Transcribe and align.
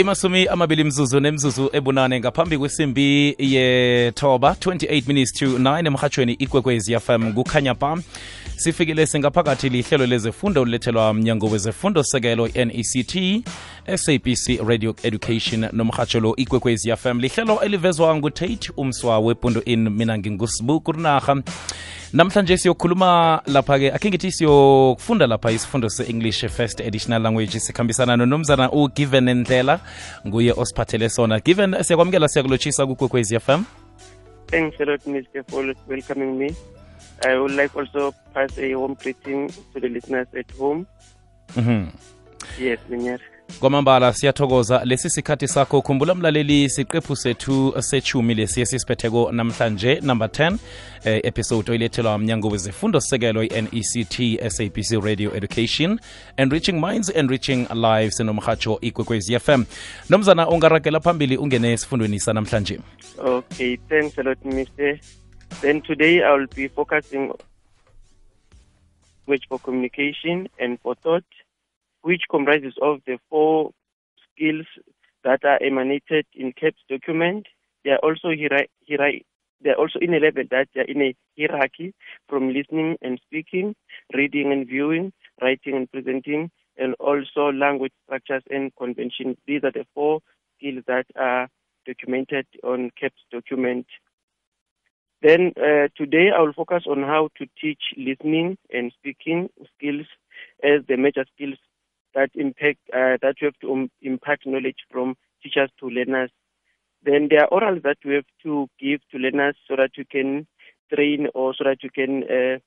imasumi 0.00 0.46
amabili 0.46 0.84
mzuzu 0.84 1.20
nemzuzu 1.20 1.70
ebunane 1.72 2.20
ngaphambi 2.20 2.58
kwesimbi 2.58 3.36
yethoba 3.38 4.50
28 4.60 5.08
minutes 5.08 5.32
to 5.32 5.46
9 5.46 5.86
emhatshweni 5.86 6.32
ikwekwezi 6.32 7.00
fm 7.00 7.32
kukhanya 7.32 7.74
ba 7.74 7.98
sifikile 8.60 9.06
singaphakathi 9.06 9.68
lihlelo 9.68 10.06
lezefundo 10.06 10.62
olulethelwa 10.62 11.14
mnyango 11.14 11.46
wezefundo 11.46 12.02
sekelo 12.02 12.48
nect 12.48 13.18
sabc 13.96 14.60
radio 14.68 14.94
education 15.02 15.68
nomhatsholo 15.72 16.36
ikwekwezi 16.36 16.96
fm 16.96 17.20
lihlelo 17.20 17.60
elivezwa 17.60 18.16
ngutate 18.16 18.72
umswa 18.76 19.18
wepundo 19.18 19.62
in 19.64 19.88
mina 19.90 20.18
ngingusibu 20.18 20.80
kurinaha 20.80 21.42
namhlanje 22.12 22.56
siyokhuluma 22.56 23.42
lapha-ke 23.46 23.92
akhe 23.92 24.08
ngithi 24.08 24.32
siyokufunda 24.32 25.26
lapha 25.26 25.50
isifundo 25.50 25.88
se-english 25.88 26.46
first 26.46 26.80
additional 26.80 27.22
language 27.22 27.60
sikhambisana 27.60 28.16
nonomzana 28.16 28.72
ugiven 28.72 29.34
ndlela 29.34 29.80
nguye 30.26 30.52
osiphathele 30.56 31.08
sona 31.08 31.40
given 31.40 31.82
siyakwamukela 31.82 32.28
siyakulotshisa 32.28 32.86
kukwekwezi 32.86 33.40
fm 33.40 33.62
Thanks 34.46 34.80
a 34.80 34.84
lot, 34.84 35.06
Mr. 35.06 35.44
for 35.48 35.74
welcoming 35.88 36.38
me. 36.38 36.54
I 37.26 37.36
would 37.38 37.52
like 37.52 37.76
also 37.76 38.14
pass 38.34 38.58
a 38.58 38.74
warm 38.74 38.94
greeting 38.94 39.48
to 39.72 39.80
the 39.80 39.88
listeners 39.88 40.26
at 40.38 40.50
home. 40.58 40.86
Mm 41.56 41.64
-hmm. 41.64 41.86
Yes, 42.58 42.78
Minyar. 42.88 43.20
kwamambala 43.60 44.12
siyathokoza 44.12 44.84
lesi 44.84 45.10
sikhathi 45.10 45.48
sakho 45.48 45.82
khumbula 45.82 46.14
mlaleli 46.14 46.68
siqephu 46.68 47.16
sethu 47.16 47.74
sechumi 47.82 48.34
lesiye 48.34 48.66
sisiphetheko 48.66 49.32
namhlanje 49.32 50.00
number 50.02 50.28
10 50.28 50.56
eh, 51.04 51.20
episode 51.24 51.70
oyilethelwa 51.70 52.18
mnyango 52.18 52.48
wezifundo 52.48 53.00
sekelo 53.00 53.42
i-nect 53.42 54.40
sabc 54.48 55.04
radio 55.04 55.36
education 55.36 56.00
enriching 56.36 56.72
minds 56.72 57.12
enriching 57.16 57.66
lives 57.74 58.20
nomhatsho 58.20 58.78
ikwekwez 58.80 59.32
fm 59.38 59.64
nomzana 60.10 60.48
ungaragela 60.48 61.00
phambili 61.00 61.36
ungene 61.36 61.72
esifundweni 61.72 62.20
sanamhlanje 62.20 62.80
Okay, 63.18 63.76
thanks 63.88 64.18
a 64.18 64.22
lot, 64.22 64.38
Mr. 64.44 64.98
Then 65.62 65.82
today 65.82 66.22
I 66.22 66.32
will 66.32 66.46
be 66.54 66.68
focusing 66.68 67.32
which 69.26 69.44
for 69.48 69.58
communication 69.60 70.48
and 70.58 70.80
for 70.80 70.94
thought, 70.96 71.24
which 72.02 72.22
comprises 72.30 72.74
of 72.80 73.00
the 73.06 73.18
four 73.28 73.72
skills 74.34 74.66
that 75.24 75.44
are 75.44 75.62
emanated 75.62 76.26
in 76.34 76.52
CAPS 76.52 76.80
document. 76.88 77.46
They 77.84 77.90
are 77.90 77.98
also 77.98 78.28
hiera- 78.28 78.68
hiera- 78.88 79.22
they 79.62 79.70
are 79.70 79.74
also 79.74 79.98
in 79.98 80.14
a 80.14 80.18
level 80.18 80.44
that 80.50 80.68
they 80.74 80.80
are 80.80 80.84
in 80.84 81.02
a 81.02 81.14
hierarchy 81.38 81.94
from 82.28 82.52
listening 82.52 82.96
and 83.02 83.20
speaking, 83.26 83.74
reading 84.14 84.52
and 84.52 84.66
viewing, 84.66 85.12
writing 85.42 85.76
and 85.76 85.90
presenting, 85.92 86.50
and 86.78 86.94
also 86.98 87.52
language 87.52 87.92
structures 88.06 88.42
and 88.50 88.74
conventions. 88.76 89.36
These 89.46 89.62
are 89.64 89.72
the 89.72 89.86
four 89.94 90.20
skills 90.56 90.84
that 90.86 91.06
are 91.16 91.48
documented 91.86 92.46
on 92.64 92.90
CAPS 92.98 93.20
document. 93.30 93.86
Then 95.22 95.52
uh, 95.56 95.88
today 95.96 96.30
I 96.34 96.40
will 96.40 96.54
focus 96.54 96.84
on 96.88 97.02
how 97.02 97.28
to 97.38 97.46
teach 97.60 97.82
listening 97.96 98.56
and 98.72 98.92
speaking 98.98 99.50
skills 99.76 100.06
as 100.62 100.80
the 100.88 100.96
major 100.96 101.26
skills 101.34 101.58
that 102.14 102.30
impact 102.34 102.78
uh, 102.92 103.18
that 103.22 103.36
we 103.40 103.44
have 103.44 103.58
to 103.60 103.72
um, 103.72 103.90
impart 104.00 104.40
knowledge 104.46 104.78
from 104.90 105.16
teachers 105.42 105.70
to 105.80 105.86
learners. 105.88 106.30
Then 107.02 107.28
there 107.30 107.44
are 107.44 107.50
orals 107.50 107.82
that 107.82 107.98
we 108.04 108.14
have 108.14 108.24
to 108.42 108.68
give 108.80 109.00
to 109.10 109.18
learners 109.18 109.56
so 109.68 109.76
that 109.76 109.90
you 109.96 110.04
can 110.10 110.46
train 110.92 111.28
or 111.34 111.54
so 111.54 111.64
that 111.64 111.82
you 111.82 111.90
can 111.90 112.24
uh, 112.24 112.58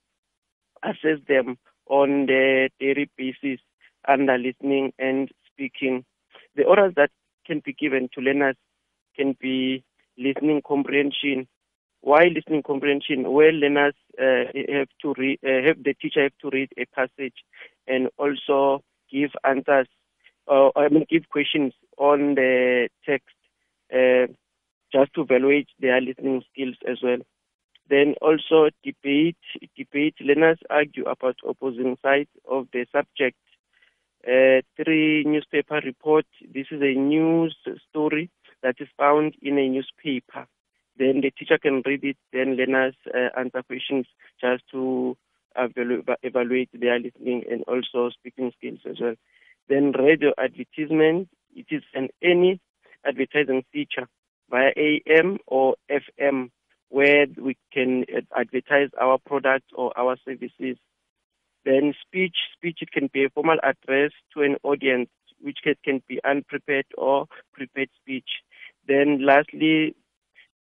assess 0.88 1.20
them 1.28 1.58
on 1.88 2.28
the 2.28 2.70
daily 2.80 3.10
basis 3.18 3.60
under 4.08 4.38
listening 4.38 4.94
and 5.00 5.30
speaking. 5.52 6.06
The 6.56 6.64
orals 6.64 6.96
that 6.96 7.10
can 7.46 7.62
be 7.66 7.74
given 7.74 8.10
to 8.14 8.22
learners 8.22 8.56
can 9.16 9.36
be 9.40 9.84
listening 10.18 10.62
comprehension. 10.66 11.48
Why 12.04 12.26
listening 12.26 12.64
comprehension? 12.64 13.32
Where 13.32 13.54
learners 13.54 13.96
uh, 14.22 14.52
have 14.68 14.90
to 15.04 15.14
read, 15.18 15.40
uh, 15.42 15.66
have 15.66 15.82
the 15.82 15.94
teacher 15.94 16.24
have 16.24 16.38
to 16.42 16.50
read 16.52 16.70
a 16.78 16.86
passage 16.94 17.46
and 17.88 18.10
also 18.18 18.84
give 19.10 19.32
answers, 19.46 19.88
uh, 20.52 20.70
I 20.76 20.90
mean, 20.90 21.06
give 21.10 21.30
questions 21.30 21.72
on 21.98 22.36
the 22.36 22.90
text, 23.06 23.38
uh, 23.94 24.28
just 24.92 25.14
to 25.14 25.22
evaluate 25.22 25.70
their 25.80 26.02
listening 26.02 26.44
skills 26.52 26.76
as 26.86 26.98
well. 27.02 27.20
Then 27.90 28.16
also 28.22 28.70
debate, 28.84 29.38
debate. 29.78 30.16
Learners 30.20 30.60
argue 30.70 31.06
about 31.06 31.38
opposing 31.48 31.98
sides 32.02 32.30
of 32.50 32.68
the 32.74 32.86
subject. 32.92 33.38
Uh, 34.28 34.60
three 34.76 35.24
newspaper 35.26 35.80
report. 35.86 36.26
This 36.54 36.68
is 36.70 36.82
a 36.82 37.00
news 37.00 37.56
story 37.90 38.30
that 38.62 38.76
is 38.80 38.90
found 38.98 39.36
in 39.42 39.58
a 39.58 39.70
newspaper. 39.70 40.48
Then 40.98 41.22
the 41.22 41.32
teacher 41.32 41.58
can 41.58 41.82
read 41.86 42.04
it. 42.04 42.18
Then 42.32 42.56
learners 42.56 42.96
uh, 43.14 43.40
answer 43.40 43.64
questions 43.64 44.06
just 44.40 44.64
to 44.72 45.18
evaluate 45.56 46.70
their 46.74 47.00
listening 47.00 47.44
and 47.50 47.64
also 47.68 48.10
speaking 48.12 48.52
skills 48.58 48.80
as 48.90 48.98
well. 49.00 49.16
Then 49.70 49.92
radio 49.92 50.32
advertisement. 50.38 51.30
It 51.56 51.68
is 51.70 51.84
an 51.94 52.10
any 52.22 52.60
advertising 53.06 53.64
feature 53.72 54.08
via 54.50 54.72
AM 54.78 55.38
or 55.48 55.76
FM 55.90 56.50
where 56.90 57.26
we 57.42 57.58
can 57.72 58.06
advertise 58.36 58.90
our 59.02 59.18
products 59.26 59.68
or 59.74 59.98
our 59.98 60.16
services. 60.26 60.78
Then 61.66 61.94
speech, 62.06 62.36
speech 62.56 62.80
it 62.82 62.92
can 62.92 63.10
be 63.12 63.26
a 63.26 63.30
formal 63.30 63.58
address 63.64 64.12
to 64.34 64.44
an 64.44 64.58
audience, 64.64 65.10
which 65.42 65.58
can, 65.64 65.76
can 65.84 66.04
be 66.08 66.20
unprepared 66.24 66.86
or 66.98 67.26
prepared 67.54 67.90
speech. 68.00 68.30
Then 68.88 69.26
lastly, 69.26 69.96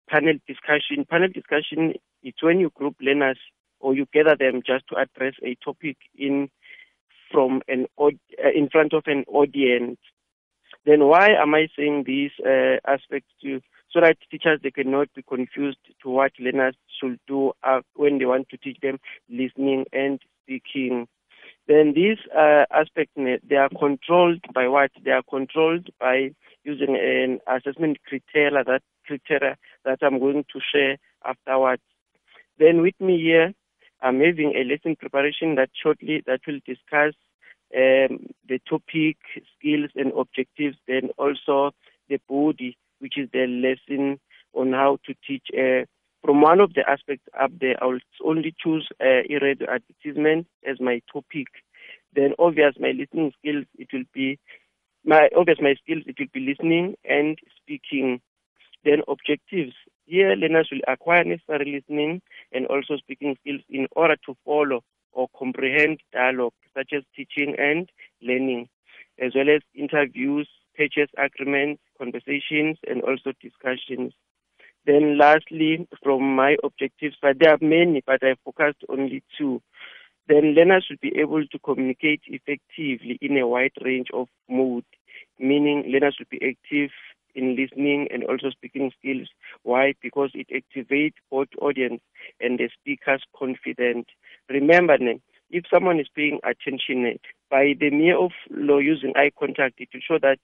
panel 0.08 0.34
discussion. 0.46 1.04
Panel 1.08 1.28
discussion 1.28 1.94
is 2.22 2.34
when 2.42 2.60
you 2.60 2.70
group 2.70 2.96
learners 3.00 3.38
or 3.80 3.94
you 3.94 4.06
gather 4.12 4.36
them 4.36 4.62
just 4.66 4.84
to 4.88 4.96
address 4.96 5.34
a 5.44 5.56
topic 5.64 5.96
in 6.16 6.50
from 7.30 7.62
an 7.69 7.86
uh, 7.98 8.08
in 8.54 8.68
front 8.70 8.92
of 8.92 9.04
an 9.06 9.24
audience. 9.28 9.98
Then 10.84 11.06
why 11.06 11.28
am 11.30 11.54
I 11.54 11.68
saying 11.76 12.04
these 12.06 12.30
uh, 12.44 12.76
aspects 12.86 13.30
to? 13.42 13.60
So 13.91 14.00
that 14.02 14.18
teachers 14.30 14.60
they 14.62 14.70
cannot 14.70 15.08
be 15.14 15.22
confused 15.22 15.78
to 16.02 16.10
what 16.10 16.32
learners 16.38 16.74
should 17.00 17.18
do 17.26 17.52
uh, 17.62 17.80
when 17.94 18.18
they 18.18 18.26
want 18.26 18.50
to 18.50 18.58
teach 18.58 18.78
them 18.82 18.98
listening 19.30 19.86
and 19.92 20.20
speaking. 20.42 21.08
Then 21.66 21.92
these 21.94 22.18
uh, 22.36 22.64
aspects 22.70 23.14
they 23.16 23.56
are 23.56 23.70
controlled 23.70 24.41
by 24.54 24.68
what? 24.68 24.91
They 25.02 25.10
are 25.10 25.22
controlled 25.22 25.88
by 25.98 26.34
using 26.64 26.96
an 26.96 27.41
assessment 27.46 27.98
criteria 28.06 28.64
that 28.64 28.82
criteria 29.06 29.56
that 29.84 29.98
I'm 30.02 30.19
going 30.19 30.44
to 30.52 30.60
share 30.72 30.98
afterwards. 31.24 31.82
Then 32.58 32.82
with 32.82 32.94
me 33.00 33.20
here, 33.20 33.52
I'm 34.00 34.20
having 34.20 34.54
a 34.54 34.64
lesson 34.64 34.97
preparation 34.97 35.56
that 35.56 35.70
shortly 35.80 36.22
that 36.26 36.41
will 36.47 36.60
discuss 36.66 37.14
um, 37.74 38.26
the 38.48 38.60
topic, 38.68 39.16
skills 39.56 39.91
and 39.97 40.12
objectives, 40.16 40.76
then 40.86 41.10
also 41.18 41.72
the 42.08 42.18
body, 42.28 42.76
which 43.00 43.18
is 43.18 43.28
the 43.32 43.47
lesson 43.47 44.18
on 44.54 44.72
how 44.72 44.98
to 45.06 45.14
teach. 45.26 45.47
Uh, 45.52 45.84
from 46.24 46.41
one 46.41 46.60
of 46.60 46.74
the 46.74 46.88
aspects 46.88 47.26
up 47.38 47.50
there, 47.60 47.76
I 47.82 47.86
will 47.86 48.00
only 48.24 48.54
choose 48.62 48.88
uh, 49.00 49.22
radio 49.30 49.68
advertisement 49.70 50.47
as 50.68 50.80
my 50.80 51.00
topic. 51.12 51.48
Then 52.14 52.32
obvious 52.38 52.74
my 52.78 52.91
listening 52.91 53.32
skills, 53.38 53.66
it 53.78 53.88
will 53.92 54.04
be 54.12 54.38
my 55.08 55.30
obvious 55.34 55.58
my 55.60 55.74
skills, 55.82 56.02
it 56.06 56.16
will 56.19 56.26
be 56.34 56.41
listening 56.41 56.94
and 57.08 57.38
speaking. 57.56 58.20
Then 58.84 59.00
objectives. 59.08 59.72
Here, 60.04 60.34
learners 60.36 60.69
will 60.70 60.80
acquire 60.86 61.24
necessary 61.24 61.72
listening 61.72 62.20
and 62.52 62.66
also 62.66 62.96
speaking 62.98 63.36
skills 63.41 63.62
in 63.70 63.88
order 63.97 64.16
to 64.26 64.36
follow 64.44 64.84
or 65.12 65.28
comprehend 65.36 66.00
dialogue, 66.12 66.52
such 66.76 66.92
as 66.92 67.02
teaching 67.16 67.56
and 67.58 67.91
learning, 68.22 68.68
as 69.18 69.32
well 69.34 69.48
as 69.48 69.62
interviews, 69.74 70.48
purchase 70.76 71.10
agreements, 71.16 71.82
conversations, 71.98 72.77
and 72.86 73.03
also 73.03 73.33
discussions. 73.42 74.12
Then 74.86 75.18
lastly, 75.18 75.88
from 76.03 76.36
my 76.36 76.56
objectives, 76.62 77.16
but 77.21 77.38
there 77.38 77.53
are 77.53 77.59
many, 77.60 78.03
but 78.06 78.22
I 78.22 78.36
focused 78.44 78.84
only 78.88 79.22
two. 79.36 79.60
Then 80.28 80.54
learners 80.54 80.84
should 80.86 81.01
be 81.01 81.16
able 81.19 81.47
to 81.47 81.59
communicate 81.59 82.21
effectively 82.27 83.19
in 83.22 83.39
a 83.39 83.47
wide 83.47 83.72
range 83.83 84.09
of 84.13 84.28
modes, 84.48 84.86
meaning 85.39 85.84
learners 85.91 86.16
should 86.19 86.28
be 86.28 86.36
active 86.36 86.91
in 87.34 87.57
listening 87.57 88.09
and 88.13 88.25
also 88.25 88.51
speaking 88.51 88.91
skills. 88.98 89.28
Why? 89.63 89.95
Because 90.03 90.30
it 90.34 90.48
activates 90.51 91.15
both 91.30 91.48
audience 91.60 92.01
and 92.41 92.59
the 92.59 92.69
speaker's 92.78 93.22
confidence. 93.39 94.07
Remember, 94.51 94.98
if 95.50 95.65
someone 95.72 95.98
is 96.00 96.09
paying 96.15 96.41
attention 96.45 97.06
eh, 97.06 97.16
by 97.50 97.74
the 97.78 97.91
mere 97.91 98.18
of 98.18 98.33
law 98.50 98.78
using 98.78 99.12
eye 99.16 99.30
contact, 99.39 99.74
it 99.78 99.89
will 99.92 100.00
show 100.06 100.18
that 100.21 100.39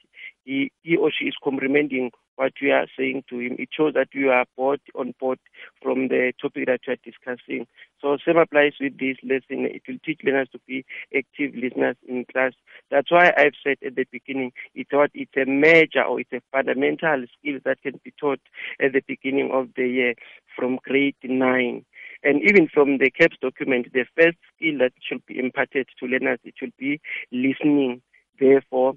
he, 0.45 0.73
he 0.83 0.97
or 0.97 1.11
she 1.11 1.27
is 1.27 1.35
comprehending 1.43 2.11
what 2.37 2.53
we 2.61 2.71
are 2.71 2.87
saying 2.99 3.23
to 3.29 3.39
him. 3.39 3.56
It 3.59 3.69
shows 3.77 3.95
that 3.95 4.09
you 4.12 4.31
are 4.31 4.47
on 4.95 5.15
board 5.21 5.39
from 5.83 6.09
the 6.09 6.33
topic 6.41 6.67
that 6.67 6.81
we 6.87 6.95
are 6.95 6.99
discussing. 7.05 7.67
So 8.01 8.19
same 8.27 8.39
applies 8.39 8.73
with 8.81 8.99
this 8.99 9.17
lesson. 9.23 9.67
It 9.67 9.83
will 9.87 9.99
teach 10.05 10.21
learners 10.25 10.49
to 10.53 10.59
be 10.67 10.85
active 11.17 11.55
listeners 11.55 11.97
in 12.09 12.25
class. 12.31 12.53
That's 12.91 13.11
why 13.11 13.33
I've 13.37 13.55
said 13.62 13.77
at 13.87 13.97
the 13.97 14.06
beginning, 14.11 14.53
it's 14.75 14.93
what 14.93 15.11
it's 15.15 15.37
a 15.37 15.49
major 15.49 16.03
or 16.03 16.21
it's 16.21 16.33
a 16.33 16.43
fundamental 16.53 17.25
skill 17.39 17.61
that 17.65 17.83
can 17.83 18.01
be 18.05 18.12
taught 18.19 18.41
at 18.81 18.93
the 18.93 19.03
beginning 19.06 19.51
of 19.53 19.69
the 19.77 19.87
year 19.87 20.15
from 20.56 20.79
grade 20.85 21.17
nine. 21.23 21.85
And 22.25 22.43
even 22.43 22.69
from 22.73 22.99
the 22.99 23.11
CAPS 23.11 23.37
document, 23.41 23.93
the 23.93 24.06
first 24.17 24.38
skill 24.56 24.79
that 24.79 24.93
should 25.06 25.25
be 25.26 25.38
imparted 25.38 25.88
to 26.00 26.06
learners, 26.06 26.41
it 26.43 26.55
should 26.59 26.73
be 26.79 27.00
listening. 27.31 28.03
Therefore, 28.41 28.94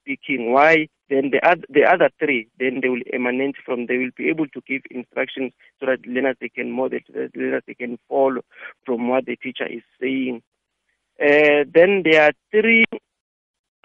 speaking. 0.00 0.52
Why? 0.52 0.88
Then 1.08 1.30
the 1.30 1.46
other, 1.46 1.62
the 1.68 1.84
other 1.84 2.10
three, 2.18 2.48
then 2.58 2.80
they 2.82 2.88
will 2.88 3.02
emanate 3.12 3.56
from. 3.64 3.86
They 3.86 3.98
will 3.98 4.10
be 4.16 4.28
able 4.28 4.46
to 4.48 4.60
give 4.66 4.82
instructions 4.90 5.52
so 5.78 5.86
that 5.86 6.06
learners 6.06 6.36
they 6.40 6.48
can 6.48 6.70
model, 6.70 7.00
so 7.06 7.12
that 7.12 7.36
learners 7.36 7.62
they 7.66 7.74
can 7.74 7.98
follow 8.08 8.42
from 8.84 9.08
what 9.08 9.26
the 9.26 9.36
teacher 9.36 9.66
is 9.66 9.82
saying. 10.00 10.42
Uh, 11.20 11.64
then 11.72 12.02
there 12.04 12.22
are 12.22 12.32
three 12.50 12.84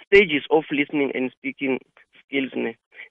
stages 0.06 0.44
of 0.52 0.64
listening 0.72 1.12
and 1.14 1.32
speaking 1.32 1.80
skills. 2.26 2.52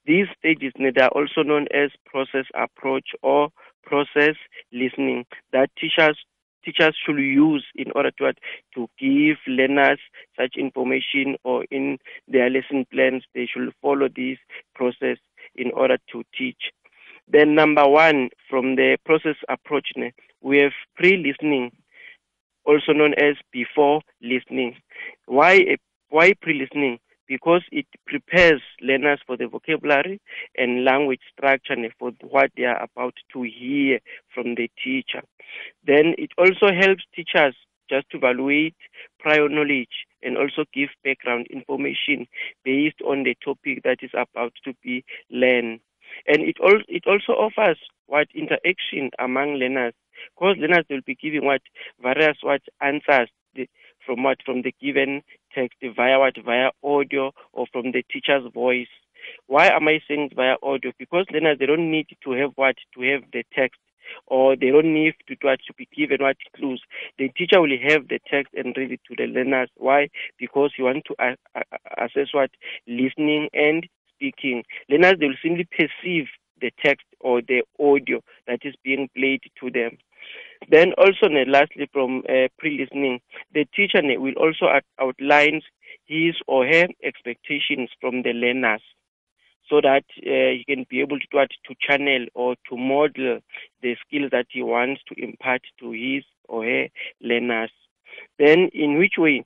These 0.07 0.27
stages 0.39 0.73
they 0.79 1.01
are 1.01 1.09
also 1.09 1.43
known 1.43 1.67
as 1.75 1.91
process 2.07 2.47
approach 2.55 3.09
or 3.23 3.49
process 3.87 4.37
listening 4.73 5.25
that 5.53 5.71
teachers 5.79 6.19
teachers 6.65 6.97
should 7.05 7.19
use 7.19 7.65
in 7.75 7.91
order 7.95 8.11
to 8.13 8.33
to 8.75 8.89
give 8.99 9.37
learners 9.47 9.99
such 10.39 10.55
information 10.57 11.37
or 11.45 11.65
in 11.71 11.99
their 12.27 12.49
lesson 12.51 12.87
plans 12.91 13.25
they 13.35 13.47
should 13.47 13.73
follow 13.83 14.09
this 14.09 14.39
process 14.75 15.19
in 15.55 15.71
order 15.73 15.99
to 16.11 16.23
teach. 16.37 16.73
Then 17.29 17.55
number 17.55 17.87
one 17.87 18.31
from 18.49 18.77
the 18.77 18.99
process 19.05 19.37
approach 19.49 19.89
we 20.41 20.59
have 20.59 20.73
pre-listening 20.97 21.73
also 22.67 22.93
known 22.93 23.15
as 23.15 23.37
before 23.53 24.01
listening. 24.23 24.77
Why 25.27 25.77
why 26.09 26.33
pre-listening 26.41 26.99
because 27.29 27.63
it 27.73 27.87
prepares 28.07 28.61
learners 28.81 29.21
for 29.27 29.37
the 29.37 29.47
vocabulary 29.47 30.21
and 30.57 30.85
language 30.85 31.21
structure 31.33 31.73
and 31.73 31.91
for 31.99 32.13
what 32.23 32.51
they 32.57 32.65
are 32.65 32.83
about 32.83 33.15
to 33.33 33.43
hear 33.43 33.99
from 34.35 34.55
the 34.55 34.71
teacher. 34.83 35.23
Then 35.87 36.15
it 36.19 36.31
also 36.39 36.73
helps 36.75 37.05
teachers 37.15 37.55
just 37.89 38.09
to 38.11 38.17
evaluate 38.17 38.75
prior 39.19 39.49
knowledge 39.49 40.07
and 40.23 40.37
also 40.37 40.65
give 40.73 40.89
background 41.05 41.47
information 41.51 42.27
based 42.65 43.01
on 43.07 43.25
the 43.25 43.37
topic 43.45 43.83
that 43.85 43.99
is 44.03 44.11
about 44.15 44.53
to 44.65 44.73
be 44.83 45.05
learned. 45.31 45.81
And 46.27 46.43
it, 46.43 46.57
al- 46.63 46.89
it 46.89 47.05
also 47.07 47.33
offers 47.33 47.79
what 48.07 48.29
interaction 48.35 49.11
among 49.19 49.55
learners, 49.55 49.95
because 50.35 50.57
learners 50.59 50.85
will 50.89 51.01
be 51.05 51.15
giving 51.15 51.45
what 51.45 51.63
various 52.01 52.39
what 52.43 52.63
answers 52.81 53.29
from 54.05 54.23
what 54.23 54.39
from 54.45 54.63
the 54.63 54.75
given 54.81 55.23
text 55.55 55.79
via 55.97 56.19
what 56.19 56.35
via 56.45 56.71
audio 56.83 57.33
or 57.53 57.67
from 57.73 57.93
the 57.93 58.05
teacher's 58.11 58.51
voice. 58.53 58.89
Why 59.47 59.69
am 59.69 59.89
I 59.89 60.01
saying 60.07 60.31
via 60.35 60.57
audio? 60.63 60.93
Because 60.99 61.27
learners 61.33 61.59
they 61.59 61.67
don't 61.67 61.91
need 61.91 62.09
to 62.23 62.33
have 62.33 62.53
what 62.57 62.77
to 62.95 63.01
have 63.03 63.23
the 63.33 63.45
text 63.55 63.81
or 64.27 64.57
they 64.57 64.71
don't 64.71 64.93
need 64.93 65.15
to 65.29 65.37
to, 65.37 65.57
to 65.57 65.75
be 65.77 65.89
given 65.97 66.19
what 66.21 66.37
clues. 66.57 66.83
The 67.19 67.29
teacher 67.31 67.61
will 67.61 67.77
have 67.89 68.09
the 68.09 68.21
text 68.31 68.53
and 68.55 68.77
read 68.77 68.93
it 68.93 69.01
to 69.09 69.15
the 69.17 69.27
learners. 69.27 69.71
Why? 69.77 70.09
Because 70.39 70.73
you 70.79 70.85
want 70.85 71.05
to 71.07 71.37
assess 71.99 72.29
what 72.33 72.51
listening 72.87 73.49
and 73.53 73.87
speaking. 74.15 74.65
Learners 74.89 75.15
they 75.19 75.27
will 75.27 75.43
simply 75.43 75.67
perceive 75.71 76.27
the 76.61 76.71
text 76.85 77.07
or 77.21 77.43
the 77.43 77.63
audio 77.81 78.21
that 78.47 78.61
is 78.63 78.75
being 78.85 79.09
played 79.17 79.43
to 79.61 79.71
them. 79.71 79.99
Then 80.71 80.93
also, 80.97 81.29
lastly, 81.29 81.89
from 81.93 82.23
uh, 82.29 82.49
pre-listening, 82.59 83.21
the 83.53 83.67
teacher 83.77 84.01
will 84.03 84.35
also 84.35 84.67
outline 85.01 85.61
his 86.07 86.35
or 86.47 86.67
her 86.67 86.87
expectations 87.03 87.91
from 88.01 88.23
the 88.23 88.33
learners 88.33 88.83
so 89.69 89.81
that 89.81 90.05
uh, 90.19 90.53
he 90.57 90.65
can 90.67 90.87
be 90.89 91.01
able 91.01 91.19
to, 91.19 91.27
to 91.33 91.75
channel 91.81 92.27
or 92.35 92.55
to 92.69 92.77
model 92.77 93.41
the 93.83 93.97
skills 94.07 94.31
that 94.31 94.47
he 94.51 94.63
wants 94.63 95.01
to 95.09 95.23
impart 95.23 95.63
to 95.81 95.93
his 95.93 96.25
or 96.49 96.65
her 96.65 96.89
learners. 97.21 97.71
Then, 98.39 98.71
in 98.73 98.99
which 98.99 99.15
way? 99.19 99.45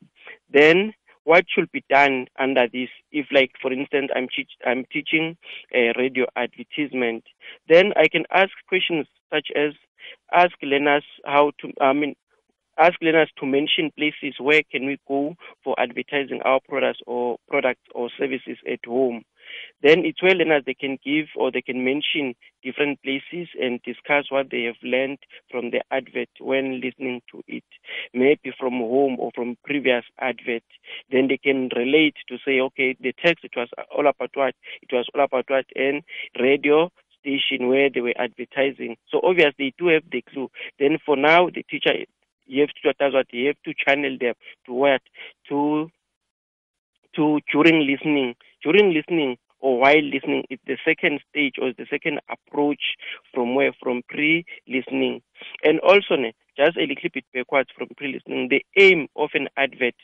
Then, 0.52 0.92
what 1.24 1.44
should 1.48 1.70
be 1.72 1.84
done 1.88 2.26
under 2.38 2.66
this? 2.72 2.88
If, 3.12 3.26
like, 3.30 3.52
for 3.60 3.72
instance, 3.72 4.10
I'm, 4.14 4.28
teach- 4.34 4.58
I'm 4.66 4.84
teaching 4.92 5.36
a 5.74 5.92
radio 5.96 6.26
advertisement, 6.36 7.24
then 7.68 7.92
I 7.96 8.08
can 8.08 8.24
ask 8.32 8.50
questions 8.68 9.06
such 9.32 9.48
as 9.54 9.72
ask 10.32 10.52
learners 10.62 11.04
how 11.24 11.52
to, 11.60 11.72
I 11.80 11.92
mean, 11.92 12.14
ask 12.78 12.94
learners 13.02 13.30
to 13.38 13.46
mention 13.46 13.90
places 13.96 14.34
where 14.38 14.62
can 14.70 14.86
we 14.86 14.98
go 15.08 15.34
for 15.64 15.78
advertising 15.78 16.40
our 16.44 16.60
products 16.68 17.00
or 17.06 17.38
products 17.48 17.82
or 17.94 18.08
services 18.18 18.58
at 18.70 18.80
home. 18.86 19.22
Then 19.82 20.04
it's 20.04 20.22
where 20.22 20.34
learners 20.34 20.64
they 20.66 20.74
can 20.74 20.98
give 21.04 21.26
or 21.34 21.50
they 21.50 21.62
can 21.62 21.84
mention 21.84 22.34
different 22.62 23.02
places 23.02 23.48
and 23.60 23.80
discuss 23.82 24.26
what 24.30 24.50
they 24.50 24.64
have 24.64 24.76
learned 24.82 25.18
from 25.50 25.70
the 25.70 25.82
advert 25.90 26.28
when 26.40 26.80
listening 26.80 27.22
to 27.32 27.42
it, 27.48 27.64
maybe 28.12 28.52
from 28.58 28.74
home 28.74 29.16
or 29.18 29.30
from 29.34 29.56
previous 29.64 30.04
advert. 30.20 30.64
Then 31.10 31.28
they 31.28 31.38
can 31.38 31.70
relate 31.74 32.16
to 32.28 32.36
say, 32.44 32.60
okay, 32.60 32.96
the 33.00 33.14
text 33.24 33.44
it 33.44 33.52
was 33.56 33.68
all 33.90 34.06
about 34.06 34.30
what 34.34 34.54
it 34.82 34.92
was 34.92 35.06
all 35.14 35.24
about 35.24 35.46
what 35.48 35.66
and 35.74 36.02
radio 36.38 36.90
station 37.20 37.68
where 37.68 37.90
they 37.90 38.00
were 38.00 38.14
advertising. 38.16 38.96
So 39.10 39.20
obviously 39.22 39.54
they 39.58 39.74
do 39.78 39.88
have 39.88 40.04
the 40.10 40.22
clue. 40.22 40.50
Then 40.78 40.98
for 41.04 41.16
now 41.16 41.48
the 41.48 41.62
teacher 41.62 41.92
you 42.46 42.62
have 42.62 42.70
to 42.70 42.94
that's 42.98 43.14
what 43.14 43.26
you 43.32 43.48
have 43.48 43.62
to 43.64 43.74
channel 43.74 44.16
them 44.18 44.34
to 44.66 44.72
what 44.72 45.02
to 45.48 45.90
to 47.16 47.40
during 47.52 47.86
listening. 47.86 48.34
During 48.62 48.92
listening 48.92 49.36
or 49.60 49.80
while 49.80 50.02
listening, 50.02 50.44
it's 50.50 50.62
the 50.66 50.78
second 50.84 51.20
stage 51.30 51.54
or 51.60 51.72
the 51.72 51.86
second 51.90 52.20
approach 52.30 52.96
from 53.34 53.54
where 53.54 53.72
from 53.82 54.02
pre-listening. 54.08 55.22
And 55.64 55.80
also, 55.80 56.16
just 56.56 56.76
a 56.76 56.80
little 56.80 57.10
bit 57.12 57.24
backwards 57.32 57.70
from 57.76 57.88
pre-listening, 57.96 58.48
the 58.48 58.64
aim 58.76 59.08
of 59.16 59.30
an 59.34 59.48
advert 59.56 59.94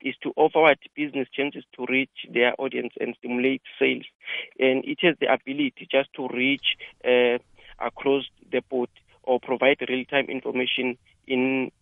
is 0.00 0.14
to 0.22 0.32
offer 0.36 0.60
what 0.60 0.78
business 0.94 1.28
chances 1.32 1.64
to 1.76 1.86
reach 1.88 2.26
their 2.32 2.54
audience 2.58 2.92
and 3.00 3.14
stimulate 3.18 3.62
sales. 3.78 4.04
And 4.58 4.84
it 4.84 4.98
has 5.02 5.16
the 5.20 5.32
ability 5.32 5.88
just 5.90 6.12
to 6.14 6.28
reach 6.28 6.76
uh, 7.04 7.38
across 7.84 8.24
the 8.50 8.60
board 8.70 8.90
or 9.24 9.40
provide 9.40 9.78
real-time 9.88 10.26
information 10.26 10.96
in 11.26 11.72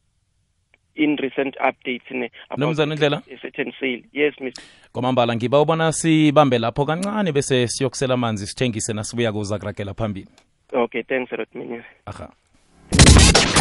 in 0.97 1.17
recent 1.17 1.57
updates 1.57 2.11
ne 2.11 2.31
Mnumzane 2.57 2.95
Ndlela? 2.95 3.23
a 3.27 3.37
certain 3.43 3.73
sale 3.81 4.03
yes 4.13 4.35
miss. 4.41 4.55
Kwamambala 4.93 5.37
ngiba 5.37 5.61
ubona 5.61 5.93
sibambe 5.93 6.59
lapho 6.59 6.87
kancane 6.87 7.33
bese 7.33 7.69
siyokusela 7.69 8.15
amanzi 8.15 8.47
sithengise 8.47 8.93
nasibuya 8.93 9.33
kuza 9.33 9.59
kuragela 9.59 9.95
phambili. 9.95 10.29
Okay 10.73 11.03
thanks 11.03 11.33
a 11.33 11.37
lot 11.37 11.49
Minyere. 11.55 11.85
aha. 12.07 12.29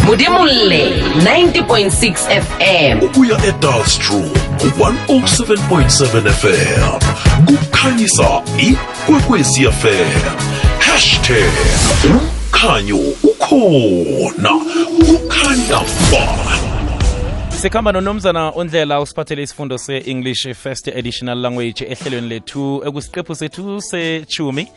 Mudimulle 0.05 1.01
90.6 1.01 2.41
FM. 2.41 3.03
ubuya 3.05 3.45
edalstrom 3.45 4.21
107.7 4.23 6.29
fm 6.29 6.99
kukhanyisa 7.45 8.43
ikwekwezi 8.57 9.63
fm 9.71 10.21
hashtag 10.79 11.51
umkhanyo 12.05 12.97
ukhona. 13.23 14.49
Kukhanya 15.05 15.79
ba 16.11 16.25
sikhamba 17.63 17.91
nonomzana 17.91 18.53
undlela 18.55 19.01
usiphathele 19.01 19.43
isifundo 19.43 19.77
se-english 19.77 20.53
first 20.53 20.87
additional 20.87 21.37
language 21.37 21.85
ehlelweni 21.85 22.27
lethu 22.27 22.83
ekusiqephu 22.87 23.35
sethu 23.35 23.81
sechumi 23.81 24.67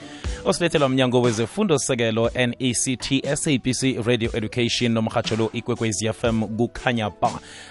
osilethelwa 0.44 0.88
mnyango 0.88 1.22
wezefundo 1.22 1.78
sekelo 1.78 2.30
nect 2.34 3.26
sabc 3.34 4.06
radio 4.06 4.30
education 4.34 4.92
nomhatsho 4.92 5.36
lo 5.36 5.50
ikwekwezi 5.52 6.12
fm 6.12 6.42
kukhanya 6.42 7.10
ba 7.10 7.30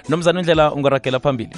nomzana 0.10 0.40
undlela 0.40 0.74
ungaragela 0.74 1.20
phambili. 1.20 1.56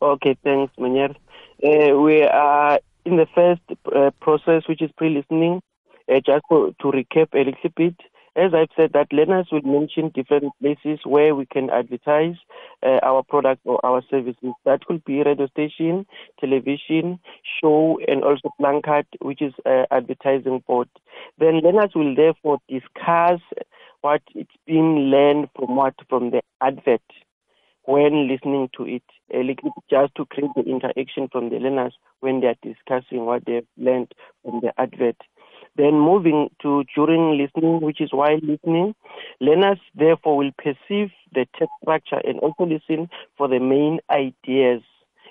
Okay, 0.00 0.34
thanks, 0.44 0.78
manyer 0.78 1.14
Uh, 1.62 1.98
we 2.00 2.22
are 2.22 2.78
in 3.04 3.16
the 3.16 3.26
first 3.34 3.62
uh, 3.96 4.10
process, 4.20 4.68
which 4.68 4.82
is 4.82 4.90
pre-listening. 4.96 5.62
Uh, 6.08 6.20
just 6.26 6.44
to 6.50 6.92
recap 6.92 7.28
a 7.32 7.38
little 7.38 7.70
bit, 7.76 7.94
as 8.36 8.52
I've 8.54 8.68
said, 8.76 8.92
that 8.94 9.12
learners 9.12 9.48
will 9.52 9.62
mention 9.62 10.10
different 10.14 10.52
places 10.60 11.00
where 11.04 11.34
we 11.34 11.46
can 11.46 11.70
advertise 11.70 12.34
uh, 12.82 12.98
our 13.02 13.22
product 13.22 13.62
or 13.64 13.84
our 13.84 14.02
services. 14.10 14.52
That 14.64 14.84
could 14.86 15.04
be 15.04 15.22
radio 15.22 15.46
station, 15.46 16.06
television, 16.40 17.20
show, 17.60 17.98
and 18.08 18.24
also 18.24 18.50
placard, 18.58 19.06
which 19.20 19.40
is 19.40 19.54
uh, 19.64 19.84
advertising 19.90 20.62
board. 20.66 20.88
Then 21.38 21.60
learners 21.60 21.92
will 21.94 22.14
therefore 22.14 22.58
discuss 22.68 23.40
what 24.00 24.22
it's 24.34 24.50
been 24.66 25.10
learned 25.10 25.48
from 25.56 25.76
what 25.76 25.94
from 26.08 26.30
the 26.30 26.42
advert 26.60 27.02
when 27.86 28.28
listening 28.28 28.68
to 28.76 28.84
it, 28.84 29.02
a 29.32 29.42
just 29.90 30.14
to 30.14 30.24
create 30.26 30.50
the 30.56 30.62
interaction 30.62 31.28
from 31.30 31.50
the 31.50 31.56
learners 31.56 31.94
when 32.20 32.40
they 32.40 32.46
are 32.46 32.56
discussing 32.62 33.26
what 33.26 33.44
they've 33.44 33.66
learned 33.76 34.12
from 34.42 34.60
the 34.60 34.72
advert. 34.78 35.16
Then 35.76 35.94
moving 35.94 36.50
to 36.62 36.84
during 36.94 37.36
listening, 37.36 37.80
which 37.80 38.00
is 38.00 38.12
while 38.12 38.38
listening, 38.42 38.94
learners 39.40 39.78
therefore 39.94 40.36
will 40.36 40.52
perceive 40.56 41.10
the 41.32 41.46
text 41.58 41.74
structure 41.82 42.20
and 42.24 42.38
also 42.40 42.64
listen 42.64 43.08
for 43.36 43.48
the 43.48 43.58
main 43.58 43.98
ideas 44.10 44.82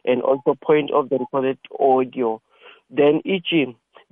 and 0.05 0.21
also 0.21 0.55
point 0.61 0.91
of 0.91 1.09
the 1.09 1.17
recorded 1.17 1.57
audio. 1.79 2.41
Then 2.89 3.21
each 3.23 3.53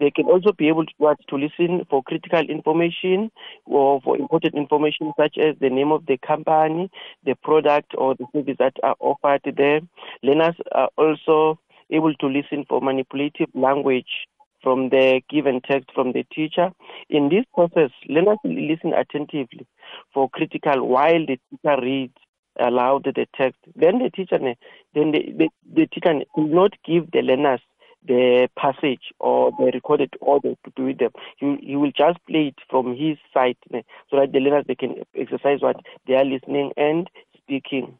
they 0.02 0.10
can 0.10 0.26
also 0.26 0.52
be 0.52 0.68
able 0.68 0.86
to, 0.86 0.94
what, 0.98 1.20
to 1.30 1.36
listen 1.36 1.86
for 1.88 2.02
critical 2.02 2.40
information 2.40 3.30
or 3.66 4.02
for 4.02 4.18
important 4.18 4.56
information 4.56 5.14
such 5.16 5.38
as 5.38 5.56
the 5.62 5.70
name 5.70 5.92
of 5.92 6.08
the 6.08 6.18
company, 6.18 6.90
the 7.24 7.36
product 7.36 7.94
or 7.96 8.16
the 8.16 8.26
service 8.34 8.56
that 8.58 8.74
are 8.82 8.96
offered 9.00 9.42
there. 9.56 9.82
Learners 10.24 10.56
are 10.72 10.90
also 10.98 11.60
able 11.92 12.16
to 12.16 12.26
listen 12.26 12.66
for 12.68 12.82
manipulative 12.82 13.50
language 13.54 14.28
from 14.62 14.90
the 14.90 15.22
given 15.30 15.62
text 15.62 15.90
from 15.94 16.14
the 16.14 16.24
teacher. 16.34 16.72
In 17.10 17.30
this 17.30 17.46
process, 17.54 17.92
learners 18.08 18.38
listen 18.44 18.94
attentively 18.94 19.68
for 20.14 20.30
critical 20.30 20.88
while 20.88 21.26
the 21.26 21.40
teacher 21.50 21.82
reads 21.82 22.18
aloud 22.60 23.06
the 23.06 23.28
text. 23.36 23.60
Then 23.76 24.00
the 24.00 24.10
teacher, 24.10 24.38
then 24.40 25.12
the, 25.12 25.34
the, 25.38 25.50
the 25.74 25.88
teacher 25.88 26.20
will 26.36 26.48
not 26.48 26.74
give 26.86 27.12
the 27.12 27.22
learners 27.22 27.62
the 28.08 28.50
passage 28.58 29.14
or 29.20 29.52
the 29.60 29.72
recorded 29.74 30.14
audio 30.26 30.58
to 30.66 30.72
do 30.76 30.86
with 30.86 30.98
them. 30.98 31.12
He, 31.38 31.58
he 31.62 31.76
will 31.76 31.92
just 31.92 32.18
play 32.28 32.48
it 32.48 32.56
from 32.70 32.96
his 32.96 33.18
side 33.34 33.58
so 33.72 34.18
that 34.18 34.32
the 34.32 34.40
learners 34.40 34.66
they 34.68 34.76
can 34.76 35.04
exercise 35.16 35.62
what 35.62 35.78
they 36.08 36.16
are 36.16 36.26
listening 36.26 36.72
and 36.78 37.10
speaking. 37.38 37.98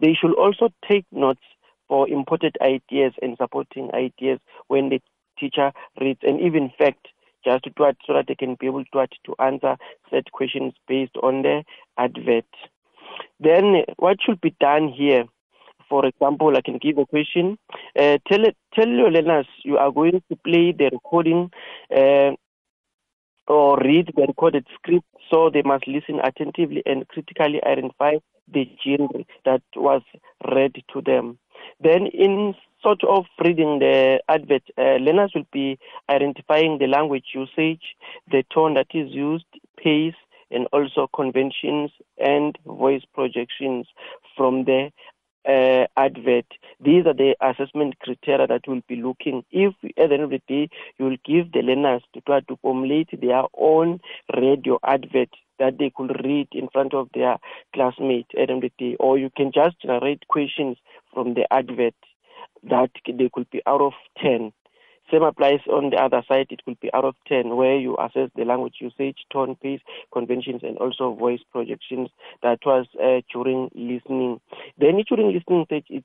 They 0.00 0.14
should 0.14 0.34
also 0.34 0.70
take 0.88 1.04
notes 1.12 1.42
for 1.88 2.08
important 2.08 2.56
ideas 2.60 3.12
and 3.22 3.36
supporting 3.36 3.90
ideas 3.94 4.40
when 4.68 4.88
the 4.88 5.00
teacher 5.38 5.72
reads 6.00 6.20
and 6.22 6.40
even 6.40 6.70
fact 6.78 7.08
just 7.44 7.64
to 7.64 7.70
so 8.06 8.14
that 8.14 8.26
they 8.26 8.34
can 8.34 8.56
be 8.58 8.66
able 8.66 8.84
to, 8.84 9.06
to 9.24 9.34
answer 9.38 9.76
set 10.10 10.32
questions 10.32 10.72
based 10.88 11.16
on 11.22 11.42
the 11.42 11.62
advert. 11.98 12.46
Then 13.38 13.84
what 13.96 14.18
should 14.24 14.40
be 14.40 14.54
done 14.60 14.88
here 14.88 15.24
for 15.88 16.06
example, 16.06 16.56
I 16.56 16.60
can 16.60 16.78
give 16.78 16.98
a 16.98 17.06
question. 17.06 17.58
Uh, 17.98 18.18
tell 18.26 18.44
tell 18.74 18.88
your 18.88 19.10
learners 19.10 19.46
you 19.64 19.76
are 19.78 19.92
going 19.92 20.22
to 20.28 20.36
play 20.36 20.72
the 20.72 20.90
recording 20.92 21.50
uh, 21.94 22.32
or 23.46 23.78
read 23.78 24.10
the 24.16 24.22
recorded 24.26 24.66
script, 24.74 25.06
so 25.30 25.50
they 25.50 25.62
must 25.62 25.86
listen 25.86 26.20
attentively 26.22 26.82
and 26.86 27.06
critically 27.08 27.62
identify 27.64 28.14
the 28.52 28.68
genre 28.84 29.24
that 29.44 29.62
was 29.76 30.02
read 30.52 30.74
to 30.92 31.00
them. 31.00 31.38
Then, 31.80 32.06
in 32.06 32.54
sort 32.84 33.02
of 33.04 33.24
reading 33.42 33.78
the 33.80 34.20
advert, 34.28 34.62
uh, 34.78 34.96
learners 35.00 35.32
will 35.34 35.46
be 35.52 35.78
identifying 36.08 36.78
the 36.78 36.86
language 36.86 37.24
usage, 37.34 37.96
the 38.30 38.44
tone 38.52 38.74
that 38.74 38.88
is 38.92 39.10
used, 39.10 39.46
pace, 39.82 40.14
and 40.50 40.68
also 40.72 41.08
conventions 41.14 41.90
and 42.18 42.56
voice 42.66 43.02
projections 43.14 43.86
from 44.36 44.64
the 44.64 44.90
uh, 45.48 45.86
advert. 45.96 46.46
These 46.80 47.06
are 47.06 47.14
the 47.14 47.34
assessment 47.40 47.98
criteria 48.00 48.46
that 48.46 48.68
will 48.68 48.82
be 48.86 48.96
looking. 48.96 49.44
If 49.50 49.74
at 49.96 50.08
the 50.08 50.14
end 50.14 50.22
of 50.22 50.30
the 50.30 50.42
day 50.46 50.68
you 50.98 51.06
will 51.06 51.16
give 51.24 51.52
the 51.52 51.60
learners 51.60 52.02
to 52.14 52.20
try 52.20 52.40
to 52.40 52.56
formulate 52.62 53.08
their 53.18 53.44
own 53.56 54.00
radio 54.36 54.78
advert 54.84 55.30
that 55.58 55.78
they 55.78 55.90
could 55.94 56.20
read 56.24 56.48
in 56.52 56.68
front 56.72 56.94
of 56.94 57.08
their 57.14 57.38
classmates 57.74 58.28
at 58.38 58.48
the 58.48 58.52
end 58.52 58.64
of 58.64 58.70
the 58.78 58.90
day, 58.90 58.96
or 58.98 59.18
you 59.18 59.30
can 59.36 59.52
just 59.52 59.80
generate 59.80 60.26
questions 60.28 60.76
from 61.12 61.34
the 61.34 61.46
advert 61.52 61.94
that 62.68 62.90
they 63.06 63.30
could 63.32 63.50
be 63.50 63.62
out 63.66 63.80
of 63.80 63.92
ten. 64.20 64.52
Same 65.10 65.22
applies 65.22 65.60
on 65.70 65.90
the 65.90 65.96
other 65.96 66.22
side. 66.26 66.46
It 66.50 66.62
will 66.66 66.76
be 66.80 66.90
out 66.94 67.04
of 67.04 67.14
10, 67.28 67.56
where 67.56 67.76
you 67.76 67.96
assess 67.98 68.30
the 68.36 68.44
language 68.44 68.76
usage, 68.80 69.18
tone, 69.30 69.56
pace, 69.62 69.80
conventions, 70.12 70.62
and 70.62 70.78
also 70.78 71.14
voice 71.14 71.40
projections. 71.52 72.08
That 72.42 72.60
was 72.64 72.86
uh, 73.02 73.20
during 73.32 73.70
listening. 73.74 74.40
Then 74.78 75.02
during 75.06 75.34
listening 75.34 75.66
stage, 75.66 75.84
it, 75.90 76.04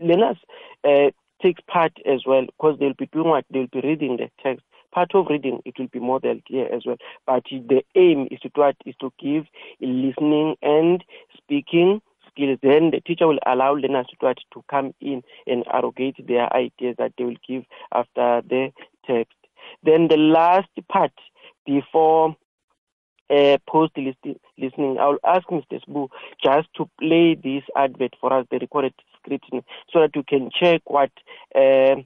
learners 0.00 0.38
uh, 0.82 1.10
takes 1.42 1.60
part 1.66 1.92
as 2.06 2.22
well 2.26 2.46
because 2.46 2.78
they'll 2.78 2.94
be 2.94 3.06
doing 3.12 3.28
what? 3.28 3.44
They'll 3.50 3.66
be 3.66 3.80
reading 3.86 4.16
the 4.16 4.30
text. 4.42 4.64
Part 4.92 5.14
of 5.14 5.26
reading, 5.28 5.60
it 5.64 5.78
will 5.78 5.88
be 5.88 6.00
modeled 6.00 6.42
here 6.46 6.68
as 6.72 6.84
well. 6.86 6.96
But 7.26 7.44
the 7.50 7.82
aim 7.96 8.28
is 8.30 8.40
to 8.40 8.50
what? 8.54 8.76
Is 8.84 8.94
to 9.00 9.12
give 9.18 9.44
listening 9.80 10.56
and 10.62 11.02
speaking 11.36 12.00
skills, 12.34 12.58
then 12.62 12.90
the 12.90 13.00
teacher 13.00 13.26
will 13.26 13.38
allow 13.46 13.74
learners 13.74 14.06
to, 14.20 14.34
to 14.52 14.64
come 14.70 14.94
in 15.00 15.22
and 15.46 15.64
arrogate 15.72 16.26
their 16.26 16.52
ideas 16.54 16.96
that 16.98 17.12
they 17.16 17.24
will 17.24 17.36
give 17.46 17.64
after 17.94 18.42
the 18.48 18.72
text. 19.06 19.36
Then 19.82 20.08
the 20.08 20.16
last 20.16 20.68
part 20.88 21.12
before 21.64 22.36
uh, 23.30 23.56
post 23.68 23.92
listening, 23.96 24.98
I'll 24.98 25.18
ask 25.24 25.46
Mr. 25.48 25.80
Sbu 25.88 26.08
just 26.42 26.68
to 26.76 26.88
play 27.00 27.34
this 27.34 27.62
advert 27.76 28.14
for 28.20 28.32
us, 28.32 28.46
the 28.50 28.58
recorded 28.58 28.94
script, 29.16 29.46
so 29.90 30.00
that 30.00 30.14
you 30.14 30.22
can 30.22 30.50
check 30.50 30.82
what 30.86 31.10
uh, 31.54 31.96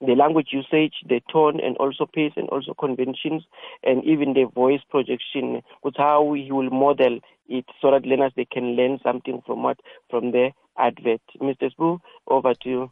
the 0.00 0.14
language 0.14 0.48
usage, 0.52 0.94
the 1.08 1.20
tone, 1.32 1.60
and 1.60 1.76
also 1.78 2.06
pace, 2.06 2.32
and 2.36 2.48
also 2.50 2.74
conventions, 2.74 3.42
and 3.82 4.04
even 4.04 4.34
the 4.34 4.44
voice 4.54 4.80
projection, 4.88 5.62
with 5.82 5.94
how 5.96 6.32
he 6.34 6.52
will 6.52 6.70
model 6.70 7.18
it 7.48 7.64
so 7.80 7.90
that 7.90 8.06
learners 8.06 8.32
they 8.36 8.44
can 8.44 8.76
learn 8.76 8.98
something 9.02 9.42
from 9.46 9.62
what 9.62 9.80
from 10.10 10.32
the 10.32 10.50
advert. 10.78 11.22
Mr. 11.40 11.70
Sbu, 11.74 11.98
over 12.28 12.54
to 12.54 12.68
you. 12.68 12.90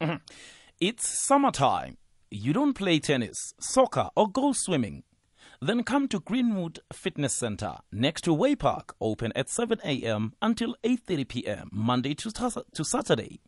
Mm-hmm. 0.00 0.16
It's 0.80 1.08
summertime. 1.26 1.96
You 2.30 2.52
don't 2.52 2.74
play 2.74 2.98
tennis, 2.98 3.54
soccer, 3.60 4.10
or 4.16 4.28
go 4.28 4.52
swimming. 4.52 5.04
Then 5.60 5.84
come 5.84 6.06
to 6.08 6.20
Greenwood 6.20 6.80
Fitness 6.92 7.32
Center 7.32 7.76
next 7.90 8.22
to 8.22 8.34
Way 8.34 8.56
Park, 8.56 8.94
open 9.00 9.32
at 9.34 9.48
7 9.48 9.78
a.m. 9.84 10.34
until 10.42 10.76
8:30 10.84 11.28
p.m. 11.28 11.70
Monday 11.72 12.14
to, 12.14 12.30
to 12.30 12.84
Saturday. 12.84 13.40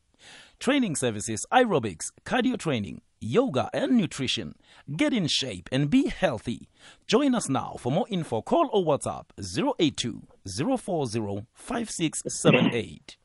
Training 0.60 0.96
services, 0.96 1.46
aerobics, 1.52 2.10
cardio 2.24 2.58
training, 2.58 3.00
yoga, 3.20 3.70
and 3.72 3.96
nutrition. 3.96 4.56
Get 4.96 5.12
in 5.12 5.28
shape 5.28 5.68
and 5.70 5.88
be 5.88 6.08
healthy. 6.08 6.68
Join 7.06 7.36
us 7.36 7.48
now. 7.48 7.76
For 7.78 7.92
more 7.92 8.06
info, 8.10 8.42
call 8.42 8.68
or 8.72 8.84
WhatsApp 8.84 9.26
082 9.38 10.26
040 10.44 11.46
5678. 11.54 13.16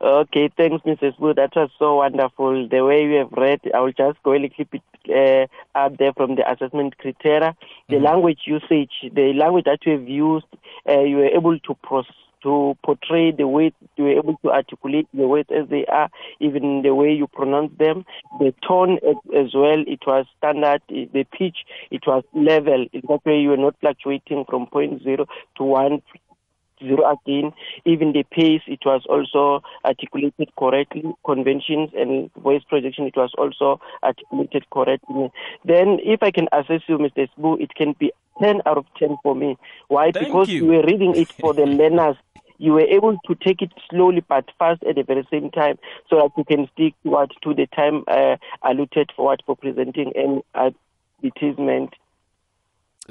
Okay, 0.00 0.48
thanks, 0.56 0.82
Mrs. 0.86 1.18
Wood. 1.20 1.36
That 1.36 1.50
was 1.54 1.70
so 1.78 1.96
wonderful. 1.96 2.66
The 2.68 2.82
way 2.82 3.02
you 3.02 3.18
have 3.18 3.32
read, 3.32 3.60
I 3.74 3.80
will 3.80 3.92
just 3.92 4.22
go 4.22 4.32
and 4.32 4.50
clip 4.54 4.72
it 4.72 5.48
uh, 5.74 5.78
up 5.78 5.98
there 5.98 6.14
from 6.14 6.36
the 6.36 6.50
assessment 6.50 6.96
criteria. 6.96 7.54
The 7.90 7.96
mm-hmm. 7.96 8.04
language 8.04 8.40
usage, 8.46 8.92
the 9.12 9.34
language 9.34 9.66
that 9.66 9.80
you 9.84 9.92
have 9.92 10.08
used, 10.08 10.46
uh, 10.88 11.00
you 11.00 11.16
were 11.16 11.26
able 11.26 11.58
to 11.58 11.74
process 11.82 12.14
to 12.42 12.76
portray 12.84 13.32
the 13.32 13.46
way 13.46 13.72
you 13.96 14.04
were 14.04 14.18
able 14.18 14.36
to 14.42 14.50
articulate 14.50 15.08
the 15.12 15.26
words 15.26 15.48
as 15.50 15.68
they 15.68 15.84
are, 15.86 16.10
even 16.40 16.82
the 16.82 16.94
way 16.94 17.12
you 17.12 17.26
pronounce 17.26 17.72
them. 17.78 18.04
The 18.38 18.54
tone 18.66 18.98
as 19.36 19.54
well, 19.54 19.82
it 19.86 20.00
was 20.06 20.26
standard. 20.38 20.82
The 20.88 21.24
pitch, 21.36 21.58
it 21.90 22.02
was 22.06 22.24
level. 22.34 22.86
In 22.92 23.02
that 23.08 23.24
way, 23.24 23.38
you 23.38 23.50
were 23.50 23.56
not 23.56 23.76
fluctuating 23.80 24.44
from 24.48 24.66
point 24.66 25.02
zero 25.02 25.26
to 25.56 25.64
one 25.64 26.02
zero 26.80 27.10
again. 27.10 27.52
Even 27.84 28.12
the 28.12 28.24
pace, 28.30 28.62
it 28.66 28.80
was 28.84 29.02
also 29.08 29.62
articulated 29.84 30.48
correctly. 30.58 31.02
Conventions 31.24 31.90
and 31.94 32.30
voice 32.34 32.62
projection, 32.68 33.06
it 33.06 33.16
was 33.16 33.32
also 33.36 33.80
articulated 34.02 34.68
correctly. 34.70 35.30
Then, 35.64 35.98
if 36.02 36.22
I 36.22 36.30
can 36.30 36.48
assess 36.52 36.82
you, 36.88 36.98
Mr. 36.98 37.28
Sbu, 37.36 37.60
it 37.60 37.74
can 37.74 37.94
be 37.98 38.12
10 38.40 38.62
out 38.66 38.78
of 38.78 38.86
10 38.98 39.16
for 39.22 39.34
me. 39.34 39.56
Why? 39.88 40.12
Thank 40.12 40.26
because 40.26 40.48
you. 40.48 40.64
you 40.64 40.66
were 40.66 40.82
reading 40.82 41.14
it 41.16 41.32
for 41.32 41.54
the 41.54 41.66
learners. 41.66 42.16
You 42.58 42.72
were 42.72 42.86
able 42.86 43.16
to 43.26 43.34
take 43.34 43.62
it 43.62 43.72
slowly 43.88 44.22
but 44.28 44.44
fast 44.58 44.82
at 44.82 44.96
the 44.96 45.02
very 45.02 45.26
same 45.30 45.50
time 45.50 45.78
so 46.10 46.16
that 46.16 46.30
you 46.36 46.44
can 46.44 46.68
stick 46.74 46.94
to 47.02 47.10
what 47.10 47.30
to 47.42 47.54
the 47.54 47.66
time 47.66 48.04
uh, 48.08 48.36
allotted 48.62 49.12
for 49.16 49.26
what 49.26 49.40
for 49.46 49.56
presenting 49.56 50.12
an 50.16 50.42
advertisement. 50.54 51.94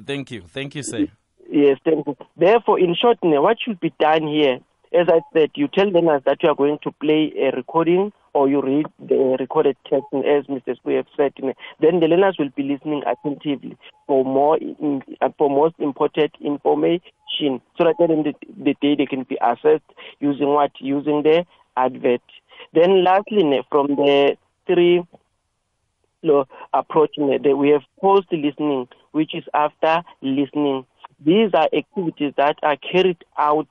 Thank 0.06 0.32
you. 0.32 0.42
Thank 0.42 0.76
you, 0.76 0.84
sir. 0.84 1.08
Yes, 1.50 1.78
thank 1.84 2.06
you. 2.06 2.18
Therefore, 2.36 2.80
in 2.80 2.94
short, 2.94 3.18
what 3.22 3.58
should 3.64 3.80
be 3.80 3.94
done 4.00 4.28
here? 4.28 4.60
As 4.94 5.08
I 5.10 5.20
said, 5.34 5.52
you 5.56 5.68
tell 5.68 5.90
learners 5.90 6.22
that 6.26 6.44
you 6.44 6.50
are 6.50 6.56
going 6.56 6.80
to 6.84 6.92
play 6.92 7.34
a 7.38 7.56
recording 7.56 8.14
or 8.34 8.48
you 8.48 8.62
read 8.62 8.86
the 9.00 9.36
recorded 9.40 9.76
text, 9.90 10.06
as 10.14 10.46
Mr. 10.46 10.78
Sbu 10.78 10.96
have 10.96 11.08
said, 11.18 11.34
then 11.80 12.00
the 12.00 12.08
learners 12.08 12.36
will 12.38 12.52
be 12.56 12.64
listening 12.64 13.02
attentively 13.08 13.76
for 14.06 14.24
more 14.24 14.60
for 15.38 15.50
most 15.50 15.76
important 15.80 16.32
information, 16.40 17.02
so 17.40 17.84
that 17.84 17.96
then 18.00 18.24
the, 18.24 18.34
the 18.58 18.76
day 18.82 18.96
they 18.96 19.06
can 19.06 19.24
be 19.24 19.38
assessed 19.42 19.84
using 20.20 20.48
what 20.48 20.72
using 20.80 21.24
the 21.24 21.46
advert. 21.76 22.22
Then, 22.74 23.04
lastly, 23.04 23.62
from 23.70 23.88
the 23.96 24.38
three 24.66 25.04
approach, 26.74 27.12
that 27.18 27.56
we 27.58 27.70
have 27.70 27.84
post 28.02 28.28
listening, 28.32 28.88
which 29.12 29.34
is 29.34 29.44
after 29.54 30.04
listening. 30.22 30.86
These 31.24 31.52
are 31.54 31.70
activities 31.74 32.34
that 32.38 32.58
are 32.62 32.78
carried 32.78 33.24
out 33.38 33.70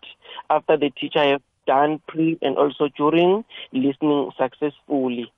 after 0.51 0.77
the 0.77 0.91
teacher 0.91 1.23
has 1.23 1.41
done 1.67 2.01
pre 2.09 2.39
and 2.43 2.57
also 2.57 2.89
during 2.97 3.45
listening 3.73 4.31
successfully. 4.39 5.31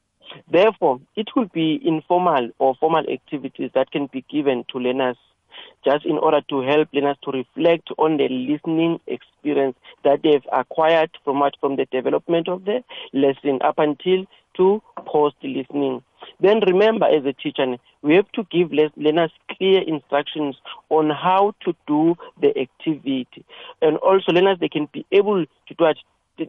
Therefore, 0.51 1.01
it 1.17 1.29
will 1.35 1.47
be 1.47 1.81
informal 1.85 2.51
or 2.59 2.75
formal 2.77 3.05
activities 3.11 3.71
that 3.75 3.91
can 3.91 4.07
be 4.07 4.25
given 4.31 4.65
to 4.71 4.79
learners 4.79 5.17
just 5.85 6.05
in 6.05 6.19
order 6.19 6.41
to 6.49 6.61
help 6.61 6.89
learners 6.93 7.17
to 7.25 7.31
reflect 7.31 7.89
on 7.99 8.17
the 8.17 8.29
listening 8.29 9.01
experience 9.07 9.77
that 10.05 10.21
they've 10.23 10.47
acquired 10.53 11.11
from 11.25 11.43
from 11.61 11.77
the 11.77 11.87
development 11.93 12.49
of 12.49 12.65
the 12.65 12.83
lesson 13.13 13.61
up 13.63 13.79
until 13.79 14.25
to 14.57 14.83
post 15.07 15.37
listening. 15.43 16.03
Then 16.41 16.61
remember 16.67 17.07
as 17.07 17.25
a 17.25 17.33
teacher, 17.33 17.77
we 18.03 18.15
have 18.17 18.31
to 18.33 18.45
give 18.51 18.73
learners 18.73 19.31
clear 19.57 19.81
instructions 19.83 20.57
on 20.91 21.11
how 21.11 21.55
to 21.65 21.75
do 21.87 22.17
the 22.41 22.49
activity. 22.59 23.45
And 23.81 23.97
also 23.99 24.33
learners 24.33 24.59
they 24.61 24.69
can 24.69 24.89
be 24.93 25.07
able 25.13 25.45
to 25.45 25.75
do 25.75 25.85
it. 25.85 25.99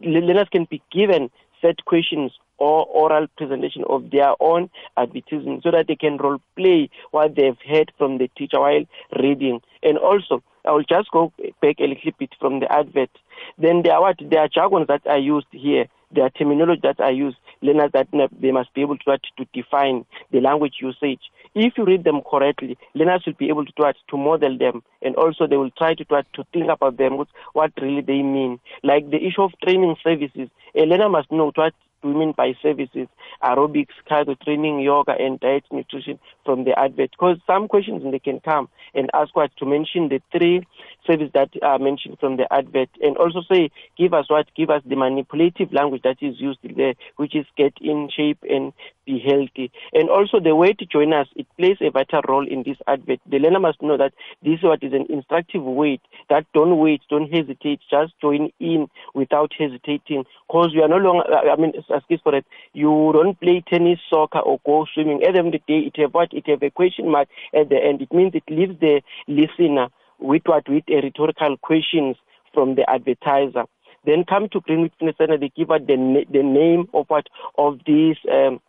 Learners 0.03 0.47
can 0.51 0.65
be 0.69 0.81
given 0.91 1.31
set 1.61 1.83
questions 1.85 2.31
or 2.57 2.85
oral 2.87 3.27
presentation 3.37 3.83
of 3.89 4.11
their 4.11 4.33
own 4.39 4.69
advertisement 4.97 5.63
so 5.63 5.71
that 5.71 5.87
they 5.87 5.95
can 5.95 6.17
role 6.17 6.41
play 6.55 6.89
what 7.11 7.35
they've 7.35 7.57
heard 7.67 7.91
from 7.97 8.17
the 8.17 8.29
teacher 8.37 8.59
while 8.59 8.83
reading. 9.21 9.61
And 9.81 9.97
also, 9.97 10.43
I 10.65 10.71
will 10.71 10.83
just 10.83 11.09
go 11.11 11.31
back 11.61 11.79
a 11.79 11.87
little 11.87 12.11
bit 12.17 12.31
from 12.39 12.59
the 12.59 12.71
advert. 12.71 13.09
Then 13.57 13.81
there 13.83 13.93
are 13.93 14.01
what 14.01 14.17
there 14.21 14.41
are 14.41 14.49
jargons 14.49 14.87
that 14.87 15.07
are 15.07 15.17
used 15.17 15.47
here. 15.51 15.85
There 16.11 16.25
are 16.25 16.29
terminology 16.29 16.81
that 16.83 16.99
are 16.99 17.11
used. 17.11 17.37
Learners 17.61 17.91
that 17.93 18.07
they 18.41 18.51
must 18.51 18.73
be 18.73 18.81
able 18.81 18.97
to 18.97 19.17
to 19.37 19.45
define 19.53 20.05
the 20.31 20.39
language 20.39 20.75
usage. 20.81 21.21
If 21.55 21.73
you 21.77 21.85
read 21.85 22.03
them 22.03 22.21
correctly, 22.21 22.77
learners 22.93 23.23
will 23.25 23.33
be 23.33 23.49
able 23.49 23.65
to 23.65 23.93
to, 24.09 24.17
model 24.17 24.57
them, 24.57 24.83
and 25.01 25.15
also 25.15 25.47
they 25.47 25.57
will 25.57 25.71
try 25.71 25.93
to 25.95 26.05
to 26.05 26.43
think 26.53 26.69
about 26.69 26.97
them 26.97 27.17
what, 27.17 27.27
what 27.53 27.71
really 27.81 28.01
they 28.01 28.21
mean. 28.21 28.59
Like 28.83 29.09
the 29.09 29.17
issue 29.17 29.41
of 29.41 29.51
training 29.63 29.95
services, 30.03 30.49
a 30.75 30.81
learner 30.85 31.09
must 31.09 31.31
know 31.31 31.51
what 31.55 31.73
we 32.03 32.13
mean 32.13 32.33
by 32.35 32.53
services, 32.61 33.07
aerobics, 33.43 33.95
cardio 34.09 34.39
training, 34.41 34.79
yoga, 34.79 35.15
and 35.19 35.39
diet 35.39 35.63
nutrition 35.71 36.19
from 36.45 36.63
the 36.63 36.77
advert. 36.77 37.11
Because 37.11 37.37
some 37.45 37.67
questions 37.67 38.03
they 38.09 38.19
can 38.19 38.39
come 38.39 38.69
and 38.93 39.09
ask 39.13 39.35
what 39.35 39.51
to 39.57 39.65
mention 39.65 40.09
the 40.09 40.21
three 40.31 40.65
services 41.09 41.31
that 41.33 41.49
are 41.61 41.79
mentioned 41.79 42.17
from 42.19 42.37
the 42.37 42.51
advert, 42.53 42.89
and 43.01 43.17
also 43.17 43.41
say 43.51 43.71
give 43.97 44.13
us 44.13 44.29
what, 44.29 44.47
give 44.55 44.69
us 44.69 44.81
the 44.85 44.95
manipulative 44.95 45.73
language 45.73 46.01
that 46.03 46.17
is 46.21 46.39
used 46.39 46.59
there, 46.75 46.93
which 47.17 47.35
is 47.35 47.45
get 47.57 47.73
in 47.81 48.09
shape 48.15 48.37
and 48.49 48.73
be 49.05 49.19
healthy. 49.19 49.71
And 49.93 50.09
also 50.09 50.39
the 50.39 50.55
way 50.55 50.73
to 50.73 50.85
join 50.85 51.13
us, 51.13 51.27
it 51.35 51.47
plays 51.57 51.77
a 51.81 51.89
vital 51.89 52.21
role 52.27 52.47
in 52.47 52.63
this 52.63 52.77
advert. 52.87 53.19
The 53.29 53.39
learner 53.39 53.59
must 53.59 53.81
know 53.81 53.97
that 53.97 54.13
this 54.43 54.59
is 54.59 54.63
what 54.63 54.83
is 54.83 54.93
an 54.93 55.07
instructive 55.09 55.63
way. 55.63 55.99
That 56.29 56.45
don't 56.53 56.77
wait, 56.77 57.01
don't 57.09 57.31
hesitate, 57.31 57.79
just 57.89 58.13
join 58.21 58.51
in 58.59 58.87
without 59.13 59.51
hesitating. 59.57 60.25
Because 60.47 60.71
you 60.73 60.83
are 60.83 60.87
no 60.87 60.97
longer, 60.97 61.23
uh, 61.31 61.51
I 61.51 61.55
mean, 61.55 61.73
excuse 61.89 62.21
for 62.21 62.35
it, 62.35 62.45
you 62.73 63.11
don't 63.13 63.39
play 63.39 63.63
tennis, 63.67 63.99
soccer, 64.09 64.39
or 64.39 64.59
go 64.65 64.85
swimming. 64.93 65.23
At 65.23 65.33
the 65.33 65.39
end 65.39 65.55
of 65.55 65.61
the 65.67 65.73
day, 65.73 65.87
it 65.87 65.97
have 66.01 66.13
what? 66.13 66.33
It 66.33 66.47
have 66.47 66.61
a 66.61 66.69
question 66.69 67.09
mark 67.09 67.27
at 67.53 67.69
the 67.69 67.77
end. 67.77 68.01
It 68.01 68.13
means 68.13 68.33
it 68.35 68.43
leaves 68.49 68.79
the 68.79 69.01
listener 69.27 69.87
with 70.19 70.43
what? 70.45 70.67
With 70.69 70.83
a 70.89 71.01
rhetorical 71.01 71.57
questions 71.57 72.15
from 72.53 72.75
the 72.75 72.89
advertiser. 72.89 73.65
Then 74.05 74.23
come 74.23 74.47
to 74.49 74.61
Greenwood 74.61 74.91
Fitness 74.97 75.15
Center, 75.17 75.37
they 75.37 75.51
give 75.55 75.71
out 75.71 75.85
the, 75.87 76.25
the 76.31 76.43
name 76.43 76.87
of 76.93 77.05
what? 77.09 77.27
Of 77.57 77.79
this 77.85 78.17
um, 78.31 78.61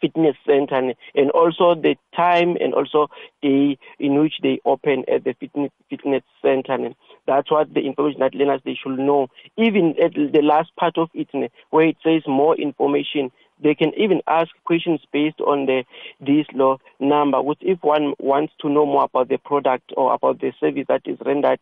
fitness 0.00 0.36
center 0.46 0.74
and, 0.74 0.94
and 1.14 1.30
also 1.32 1.74
the 1.74 1.96
time 2.14 2.56
and 2.60 2.74
also 2.74 3.08
the 3.42 3.76
in 3.98 4.20
which 4.20 4.34
they 4.42 4.60
open 4.64 5.04
at 5.12 5.24
the 5.24 5.34
fitness 5.38 5.70
fitness 5.90 6.22
center 6.40 6.72
and 6.72 6.94
that's 7.26 7.50
what 7.50 7.72
the 7.74 7.80
information 7.80 8.20
that 8.20 8.34
learners 8.34 8.60
they 8.64 8.74
should 8.74 8.98
know 8.98 9.28
even 9.56 9.94
at 10.02 10.14
the 10.14 10.42
last 10.42 10.74
part 10.76 10.96
of 10.98 11.08
it 11.14 11.28
where 11.70 11.86
it 11.86 11.96
says 12.02 12.22
more 12.26 12.56
information 12.56 13.30
they 13.62 13.74
can 13.74 13.92
even 13.96 14.20
ask 14.26 14.50
questions 14.64 15.00
based 15.12 15.40
on 15.40 15.66
the 15.66 15.84
this 16.20 16.46
law 16.54 16.78
number 17.00 17.40
which 17.40 17.58
if 17.60 17.78
one 17.82 18.14
wants 18.18 18.52
to 18.60 18.68
know 18.68 18.86
more 18.86 19.04
about 19.04 19.28
the 19.28 19.38
product 19.38 19.92
or 19.96 20.14
about 20.14 20.40
the 20.40 20.52
service 20.60 20.86
that 20.88 21.02
is 21.06 21.18
rendered 21.24 21.60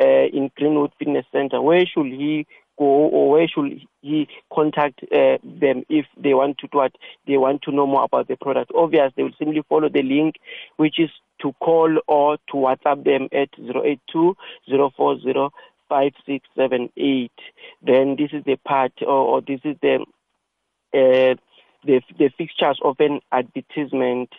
uh, 0.00 0.26
in 0.32 0.50
greenwood 0.56 0.92
fitness 0.98 1.26
center 1.32 1.60
where 1.60 1.84
should 1.86 2.06
he 2.06 2.46
go 2.78 2.84
or 2.84 3.30
where 3.30 3.46
should 3.46 3.80
he 4.00 4.26
contact 4.52 5.00
uh, 5.12 5.36
them 5.44 5.84
if 5.88 6.06
they 6.16 6.34
want 6.34 6.58
to 6.58 6.66
what 6.72 6.92
they 7.26 7.36
want 7.36 7.62
to 7.62 7.70
know 7.70 7.86
more 7.86 8.04
about 8.04 8.26
the 8.26 8.36
product? 8.36 8.72
Obviously 8.74 9.12
they 9.16 9.22
will 9.22 9.38
simply 9.38 9.62
follow 9.68 9.88
the 9.88 10.02
link 10.02 10.36
which 10.76 10.98
is 10.98 11.10
to 11.42 11.52
call 11.60 11.98
or 12.08 12.36
to 12.48 12.54
whatsapp 12.54 13.04
them 13.04 13.28
at 13.32 13.48
082 13.58 14.34
040 14.68 15.48
5678 15.88 17.32
then 17.82 18.16
this 18.16 18.30
is 18.32 18.44
the 18.44 18.56
part 18.64 18.92
or, 19.02 19.08
or 19.08 19.40
this 19.40 19.60
is 19.64 19.76
the 19.82 20.04
uh, 20.94 21.34
the 21.84 22.00
the 22.18 22.30
fixtures 22.36 22.78
of 22.84 22.96
an 23.00 23.20
advertisement. 23.32 24.30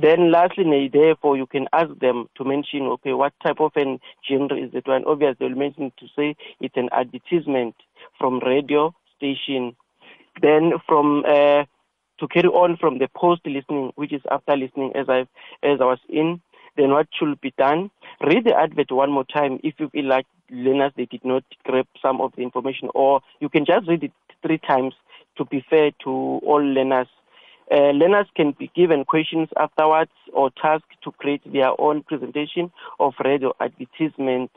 Then 0.00 0.30
lastly, 0.30 0.88
therefore, 0.92 1.36
you 1.36 1.46
can 1.46 1.66
ask 1.72 1.90
them 1.98 2.28
to 2.36 2.44
mention, 2.44 2.82
okay, 2.82 3.12
what 3.14 3.32
type 3.42 3.60
of 3.60 3.72
an 3.74 3.98
genre 4.28 4.56
is 4.56 4.70
it? 4.72 4.84
And 4.86 5.04
obviously, 5.06 5.48
they'll 5.48 5.58
mention 5.58 5.92
to 5.98 6.06
say 6.16 6.36
it's 6.60 6.76
an 6.76 6.88
advertisement 6.92 7.74
from 8.18 8.38
radio 8.40 8.94
station. 9.16 9.74
Then 10.40 10.72
from 10.86 11.24
uh, 11.26 11.64
to 12.20 12.28
carry 12.28 12.48
on 12.48 12.76
from 12.76 12.98
the 12.98 13.08
post 13.16 13.42
listening, 13.44 13.92
which 13.96 14.12
is 14.12 14.22
after 14.30 14.56
listening, 14.56 14.92
as 14.94 15.08
I 15.08 15.20
as 15.62 15.80
I 15.80 15.84
was 15.84 16.00
in. 16.08 16.40
Then 16.76 16.90
what 16.90 17.08
should 17.18 17.40
be 17.40 17.52
done? 17.58 17.90
Read 18.20 18.44
the 18.44 18.54
advert 18.54 18.92
one 18.92 19.10
more 19.10 19.24
time 19.24 19.58
if 19.64 19.74
you 19.78 19.88
feel 19.88 20.04
like 20.04 20.26
learners 20.48 20.92
they 20.96 21.06
did 21.06 21.24
not 21.24 21.42
grab 21.64 21.86
some 22.00 22.20
of 22.20 22.32
the 22.36 22.42
information, 22.42 22.88
or 22.94 23.20
you 23.40 23.48
can 23.48 23.64
just 23.66 23.88
read 23.88 24.04
it 24.04 24.12
three 24.42 24.58
times 24.58 24.94
to 25.38 25.44
be 25.46 25.64
fair 25.70 25.90
to 26.04 26.10
all 26.10 26.62
learners. 26.62 27.08
Uh, 27.70 27.90
learners 27.90 28.26
can 28.34 28.52
be 28.58 28.70
given 28.74 29.04
questions 29.04 29.48
afterwards 29.56 30.10
or 30.32 30.50
tasked 30.50 31.02
to 31.02 31.12
create 31.12 31.42
their 31.52 31.78
own 31.80 32.02
presentation 32.02 32.70
of 32.98 33.12
radio 33.24 33.52
advertisement. 33.60 34.50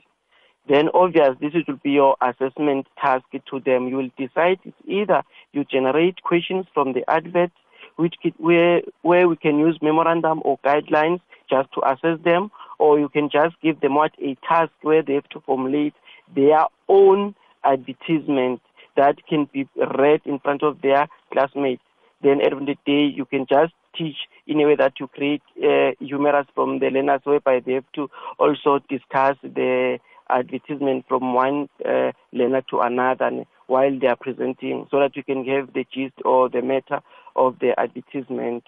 Then, 0.67 0.89
obvious, 0.93 1.35
this 1.41 1.53
will 1.67 1.79
be 1.83 1.91
your 1.91 2.15
assessment 2.21 2.87
task 3.01 3.25
to 3.31 3.59
them. 3.59 3.87
You 3.87 3.97
will 3.97 4.11
decide 4.17 4.59
it's 4.63 4.77
either 4.85 5.23
you 5.53 5.65
generate 5.65 6.21
questions 6.23 6.65
from 6.73 6.93
the 6.93 7.03
advert, 7.09 7.51
which 7.97 8.15
could, 8.21 8.33
where 8.37 8.81
where 9.01 9.27
we 9.27 9.35
can 9.35 9.59
use 9.59 9.77
memorandum 9.81 10.41
or 10.45 10.59
guidelines 10.59 11.19
just 11.49 11.69
to 11.73 11.81
assess 11.85 12.23
them, 12.23 12.51
or 12.79 12.99
you 12.99 13.09
can 13.09 13.29
just 13.29 13.55
give 13.61 13.81
them 13.81 13.95
what 13.95 14.13
a 14.21 14.37
task 14.47 14.71
where 14.83 15.01
they 15.01 15.15
have 15.15 15.27
to 15.29 15.41
formulate 15.41 15.95
their 16.33 16.65
own 16.87 17.35
advertisement 17.65 18.61
that 19.01 19.15
can 19.27 19.49
be 19.51 19.67
read 19.97 20.21
in 20.25 20.37
front 20.37 20.61
of 20.61 20.73
their 20.81 21.07
classmates. 21.33 21.81
Then 22.21 22.37
the 22.37 22.75
day, 22.85 23.03
you 23.19 23.25
can 23.25 23.47
just 23.49 23.73
teach 23.97 24.19
in 24.45 24.61
a 24.61 24.67
way 24.67 24.75
that 24.75 24.99
you 24.99 25.07
create 25.07 25.41
uh, 25.57 25.91
humorous 25.99 26.45
from 26.53 26.77
the 26.79 26.89
learners, 26.91 27.21
whereby 27.23 27.61
they 27.65 27.73
have 27.73 27.91
to 27.95 28.11
also 28.37 28.79
discuss 28.95 29.37
the 29.41 29.97
advertisement 30.29 31.05
from 31.07 31.33
one 31.33 31.67
uh, 31.83 32.11
learner 32.31 32.61
to 32.69 32.79
another 32.79 33.31
while 33.65 33.99
they 33.99 34.07
are 34.07 34.21
presenting, 34.27 34.85
so 34.91 34.99
that 34.99 35.15
you 35.15 35.23
can 35.23 35.43
have 35.45 35.73
the 35.73 35.85
gist 35.91 36.13
or 36.23 36.47
the 36.47 36.61
matter 36.61 36.99
of 37.35 37.57
the 37.59 37.73
advertisement. 37.79 38.63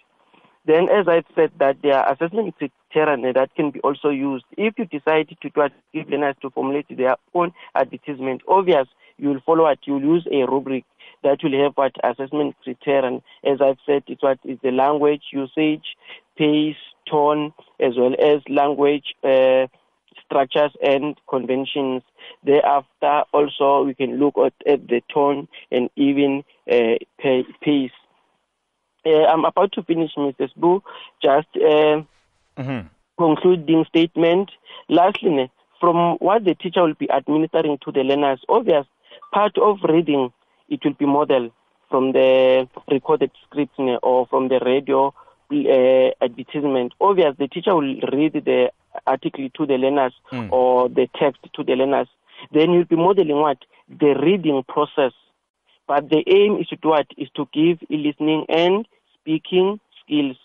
Then, 0.65 0.87
as 0.89 1.07
I 1.07 1.21
said, 1.35 1.51
that 1.59 1.75
there 1.83 1.99
are 1.99 2.11
assessment 2.11 2.55
criteria 2.57 3.33
that 3.33 3.53
can 3.55 3.69
be 3.69 3.81
also 3.81 4.09
used. 4.09 4.45
If 4.57 4.79
you 4.79 4.85
decide 4.85 5.27
to 5.29 5.69
give 5.93 6.09
learners 6.09 6.35
to 6.41 6.49
formulate 6.49 6.87
their 6.97 7.17
own 7.35 7.51
advertisement, 7.75 8.41
obvious 8.47 8.87
you 9.23 9.29
will 9.29 9.41
follow 9.45 9.65
it. 9.67 9.79
You 9.85 9.93
will 9.93 10.15
use 10.15 10.27
a 10.29 10.43
rubric 10.45 10.83
that 11.23 11.39
will 11.41 11.57
have 11.63 11.73
what 11.75 11.93
assessment 12.03 12.55
criteria. 12.63 13.21
As 13.45 13.61
I've 13.61 13.77
said, 13.85 14.03
it's 14.07 14.21
what 14.21 14.39
is 14.43 14.59
the 14.61 14.71
language 14.71 15.23
usage, 15.31 15.95
pace, 16.37 16.75
tone, 17.09 17.53
as 17.79 17.93
well 17.97 18.13
as 18.21 18.41
language 18.49 19.15
uh, 19.23 19.67
structures 20.25 20.71
and 20.83 21.15
conventions. 21.29 22.01
Thereafter, 22.43 23.23
also 23.33 23.83
we 23.85 23.93
can 23.93 24.17
look 24.19 24.35
at, 24.37 24.53
at 24.67 24.87
the 24.89 25.01
tone 25.13 25.47
and 25.71 25.89
even 25.95 26.43
uh, 26.69 26.95
pace. 27.61 27.91
Uh, 29.05 29.23
I'm 29.25 29.45
about 29.45 29.71
to 29.73 29.83
finish, 29.83 30.11
Mr. 30.17 30.49
Sbu. 30.53 30.81
Just 31.21 31.47
uh, 31.55 32.03
Mhm. 32.57 32.89
concluding 33.17 33.85
statement. 33.85 34.51
Lastly, 34.89 35.49
from 35.79 36.17
what 36.19 36.45
the 36.45 36.55
teacher 36.55 36.83
will 36.83 36.93
be 36.93 37.09
administering 37.09 37.77
to 37.83 37.91
the 37.91 38.03
learners, 38.03 38.39
obvious 38.47 38.85
part 39.33 39.57
of 39.57 39.77
reading, 39.87 40.31
it 40.69 40.79
will 40.83 40.93
be 40.93 41.05
modeled 41.05 41.51
from 41.89 42.11
the 42.13 42.67
recorded 42.89 43.31
script 43.45 43.77
or 44.01 44.25
from 44.27 44.47
the 44.47 44.59
radio 44.65 45.13
uh, 45.51 46.09
advertisement. 46.23 46.93
Obvious, 46.99 47.35
the 47.37 47.47
teacher 47.47 47.75
will 47.75 47.95
read 48.11 48.33
the 48.33 48.71
article 49.05 49.49
to 49.57 49.65
the 49.65 49.77
learners 49.77 50.13
Mm. 50.31 50.51
or 50.51 50.89
the 50.89 51.07
text 51.19 51.41
to 51.55 51.63
the 51.63 51.75
learners. 51.75 52.07
Then 52.51 52.71
you'll 52.71 52.85
be 52.85 52.95
modeling 52.95 53.37
what? 53.37 53.57
The 53.89 54.13
reading 54.27 54.63
process. 54.67 55.13
But 55.87 56.09
the 56.09 56.23
aim 56.27 56.57
is 56.61 56.67
to 56.67 56.75
do 56.77 56.89
what? 56.89 57.07
Is 57.17 57.29
to 57.35 57.47
give 57.53 57.77
listening 57.89 58.45
and 58.49 58.87
speaking 59.19 59.79
skills. 60.01 60.37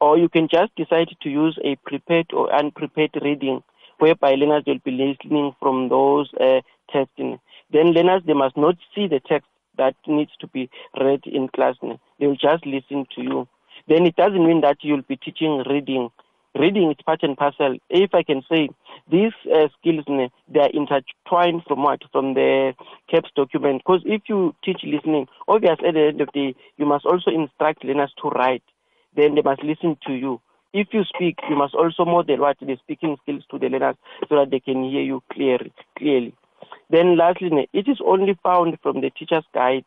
Or 0.00 0.18
you 0.18 0.28
can 0.28 0.48
just 0.48 0.74
decide 0.76 1.08
to 1.22 1.28
use 1.28 1.58
a 1.64 1.76
prepared 1.76 2.28
or 2.32 2.54
unprepared 2.54 3.14
reading, 3.22 3.62
whereby 3.98 4.32
learners 4.34 4.64
will 4.66 4.80
be 4.84 4.92
listening 4.92 5.54
from 5.60 5.88
those 5.88 6.28
uh, 6.40 6.60
texts. 6.92 7.40
Then 7.74 7.92
learners 7.92 8.22
they 8.24 8.32
must 8.34 8.56
not 8.56 8.76
see 8.94 9.08
the 9.08 9.20
text 9.20 9.48
that 9.76 9.96
needs 10.06 10.30
to 10.40 10.46
be 10.46 10.70
read 11.00 11.22
in 11.26 11.48
class. 11.48 11.74
They 12.20 12.26
will 12.26 12.36
just 12.36 12.64
listen 12.64 13.06
to 13.16 13.22
you. 13.22 13.48
Then 13.88 14.06
it 14.06 14.14
doesn't 14.14 14.46
mean 14.46 14.60
that 14.60 14.78
you'll 14.82 15.02
be 15.02 15.16
teaching 15.16 15.64
reading. 15.68 16.10
Reading 16.56 16.88
is 16.92 16.96
part 17.04 17.24
and 17.24 17.36
parcel. 17.36 17.76
If 17.90 18.14
I 18.14 18.22
can 18.22 18.42
say 18.48 18.68
these 19.10 19.32
uh, 19.52 19.66
skills, 19.80 20.04
they 20.06 20.60
are 20.60 20.70
intertwined 20.72 21.62
from 21.66 21.82
what? 21.82 22.02
From 22.12 22.34
the 22.34 22.74
CAPS 23.10 23.30
document. 23.34 23.82
Because 23.84 24.02
if 24.06 24.22
you 24.28 24.54
teach 24.64 24.82
listening, 24.84 25.26
obviously 25.48 25.88
at 25.88 25.94
the 25.94 26.06
end 26.06 26.20
of 26.20 26.28
the 26.32 26.52
day, 26.52 26.58
you 26.76 26.86
must 26.86 27.04
also 27.04 27.32
instruct 27.32 27.84
learners 27.84 28.12
to 28.22 28.28
write. 28.28 28.62
Then 29.16 29.34
they 29.34 29.42
must 29.42 29.64
listen 29.64 29.96
to 30.06 30.12
you. 30.12 30.40
If 30.72 30.88
you 30.92 31.02
speak, 31.12 31.38
you 31.50 31.56
must 31.56 31.74
also 31.74 32.04
model 32.04 32.38
what 32.38 32.56
the 32.60 32.76
speaking 32.82 33.16
skills 33.22 33.42
to 33.50 33.58
the 33.58 33.68
learners 33.68 33.96
so 34.28 34.36
that 34.36 34.50
they 34.52 34.60
can 34.60 34.84
hear 34.84 35.02
you 35.02 35.22
clearly. 35.32 35.72
Clearly. 35.98 36.34
Then 36.90 37.16
lastly, 37.16 37.68
it 37.72 37.88
is 37.88 37.98
only 38.04 38.38
found 38.42 38.78
from 38.82 39.00
the 39.00 39.10
teacher's 39.10 39.44
guide. 39.52 39.84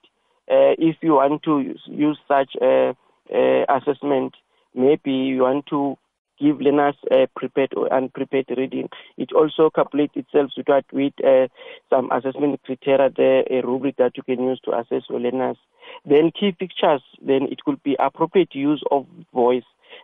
Uh, 0.50 0.76
if 0.78 0.96
you 1.02 1.14
want 1.14 1.44
to 1.44 1.60
use, 1.60 1.84
use 1.88 2.20
such 2.28 2.52
uh, 2.62 2.94
uh, 3.34 3.66
assessment, 3.70 4.34
maybe 4.74 5.12
you 5.12 5.42
want 5.42 5.66
to 5.68 5.98
give 6.40 6.62
learners 6.62 6.96
uh, 7.12 7.26
prepared 7.36 7.74
or 7.76 7.92
unprepared 7.92 8.46
reading. 8.56 8.90
It 9.18 9.32
also 9.34 9.70
calculates 9.70 10.16
itself 10.16 10.52
with 10.56 10.68
with 10.94 11.14
uh, 11.26 11.48
some 11.90 12.12
assessment 12.12 12.62
criteria 12.64 13.10
there, 13.16 13.44
a 13.50 13.66
rubric 13.66 13.98
that 13.98 14.16
you 14.16 14.24
can 14.24 14.44
use 14.44 14.60
to 14.66 14.78
assess 14.78 15.04
your 15.10 15.20
learners. 15.20 15.58
Then 16.06 16.32
key 16.38 16.52
pictures, 16.52 17.02
then 17.22 17.44
it 17.52 17.64
could 17.64 17.82
be 17.84 17.96
appropriate 18.00 18.54
use 18.54 18.84
of 18.92 19.06
voice, 19.34 19.64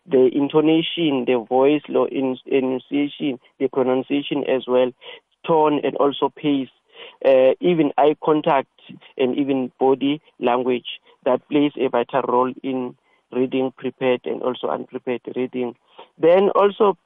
the 0.09 0.29
intonation, 0.33 1.25
the 1.25 1.45
voice, 1.47 1.81
enunciation, 1.88 3.39
the 3.59 3.67
pronunciation 3.71 4.43
as 4.47 4.63
well, 4.67 4.91
tone 5.45 5.79
and 5.84 5.95
also 5.97 6.29
pace, 6.29 6.69
uh, 7.25 7.53
even 7.60 7.91
eye 7.97 8.15
contact 8.23 8.69
and 9.17 9.38
even 9.38 9.71
body 9.79 10.21
language 10.39 10.99
that 11.25 11.47
plays 11.49 11.71
a 11.77 11.89
vital 11.89 12.21
role 12.27 12.53
in 12.63 12.95
reading 13.32 13.73
prepared 13.77 14.21
and 14.25 14.41
also 14.43 14.67
unprepared 14.67 15.21
reading. 15.36 15.75
Then 16.17 16.49
also, 16.49 16.97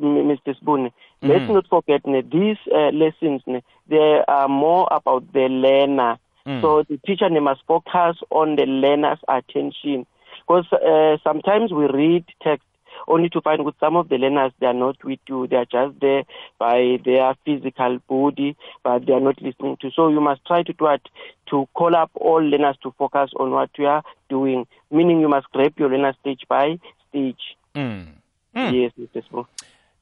Mr. 0.00 0.54
Sbu, 0.60 0.90
let's 1.22 1.48
not 1.48 1.66
forget 1.68 2.02
these 2.04 2.56
uh, 2.74 2.90
lessons, 2.90 3.42
they 3.88 4.20
are 4.26 4.48
more 4.48 4.88
about 4.90 5.32
the 5.32 5.48
learner. 5.48 6.18
So 6.60 6.84
the 6.88 6.98
teacher 7.06 7.28
must 7.40 7.62
focus 7.66 8.18
on 8.30 8.56
the 8.56 8.66
learner's 8.66 9.18
attention. 9.28 10.06
Because 10.46 10.66
uh, 10.72 11.16
sometimes 11.22 11.72
we 11.72 11.86
read 11.86 12.24
text 12.42 12.66
only 13.08 13.28
to 13.30 13.40
find 13.40 13.64
with 13.64 13.74
some 13.80 13.96
of 13.96 14.08
the 14.08 14.16
learners 14.16 14.52
they 14.60 14.66
are 14.66 14.74
not 14.74 15.02
with 15.04 15.18
you. 15.28 15.46
They 15.46 15.56
are 15.56 15.64
just 15.64 16.00
there 16.00 16.24
by 16.58 16.98
their 17.04 17.34
physical 17.44 17.98
body, 18.08 18.56
but 18.82 19.06
they 19.06 19.12
are 19.12 19.20
not 19.20 19.40
listening 19.42 19.76
to. 19.80 19.90
So 19.90 20.08
you 20.08 20.20
must 20.20 20.44
try 20.46 20.62
to 20.62 20.72
do 20.72 20.86
it 20.86 21.02
to 21.50 21.66
call 21.74 21.94
up 21.96 22.10
all 22.14 22.42
learners 22.42 22.76
to 22.82 22.92
focus 22.98 23.30
on 23.38 23.50
what 23.50 23.70
you 23.78 23.86
are 23.86 24.02
doing. 24.28 24.66
Meaning 24.90 25.20
you 25.20 25.28
must 25.28 25.46
grab 25.52 25.72
your 25.78 25.90
learner 25.90 26.14
stage 26.20 26.42
by 26.48 26.78
stage. 27.08 27.56
Mm. 27.74 28.06
Yes, 28.54 28.92
Mr. 29.00 29.22
Sbu. 29.30 29.46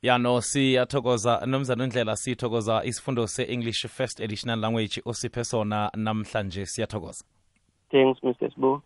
ya 0.03 0.19
no 0.19 0.41
siyathokoza 0.41 1.47
nomzana 1.47 1.85
undlela 1.85 2.17
sithokoza 2.17 2.85
isifundo 2.85 3.27
se-english 3.27 3.87
first 3.87 4.21
additional 4.21 4.61
language 4.61 5.03
osiphe 5.05 5.45
sona 5.45 5.91
namhlanje 5.97 6.67
siyathokoza 6.67 7.25
Thanks, 7.91 8.23
Mr. 8.23 8.51
Sbu. 8.51 8.83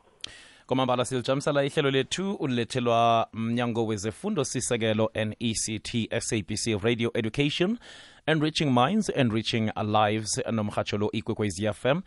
Kwamambala 0.66 1.04
silijamisela 1.04 1.64
ihlelo 1.64 1.90
lethu 1.90 2.32
ulethelwa 2.34 3.28
mnyango 3.32 3.86
wezefundo 3.86 4.44
sisekelo 4.44 5.10
nect 5.14 5.96
sabc 6.20 6.82
radio 6.82 7.10
education 7.14 7.78
enriching 8.26 8.64
minds 8.70 9.12
enriching 9.16 9.70
lives 9.84 10.40
nomhatsho 10.52 10.98
lo 10.98 11.10
ikwekwezi 11.12 11.72
fm 11.72 12.00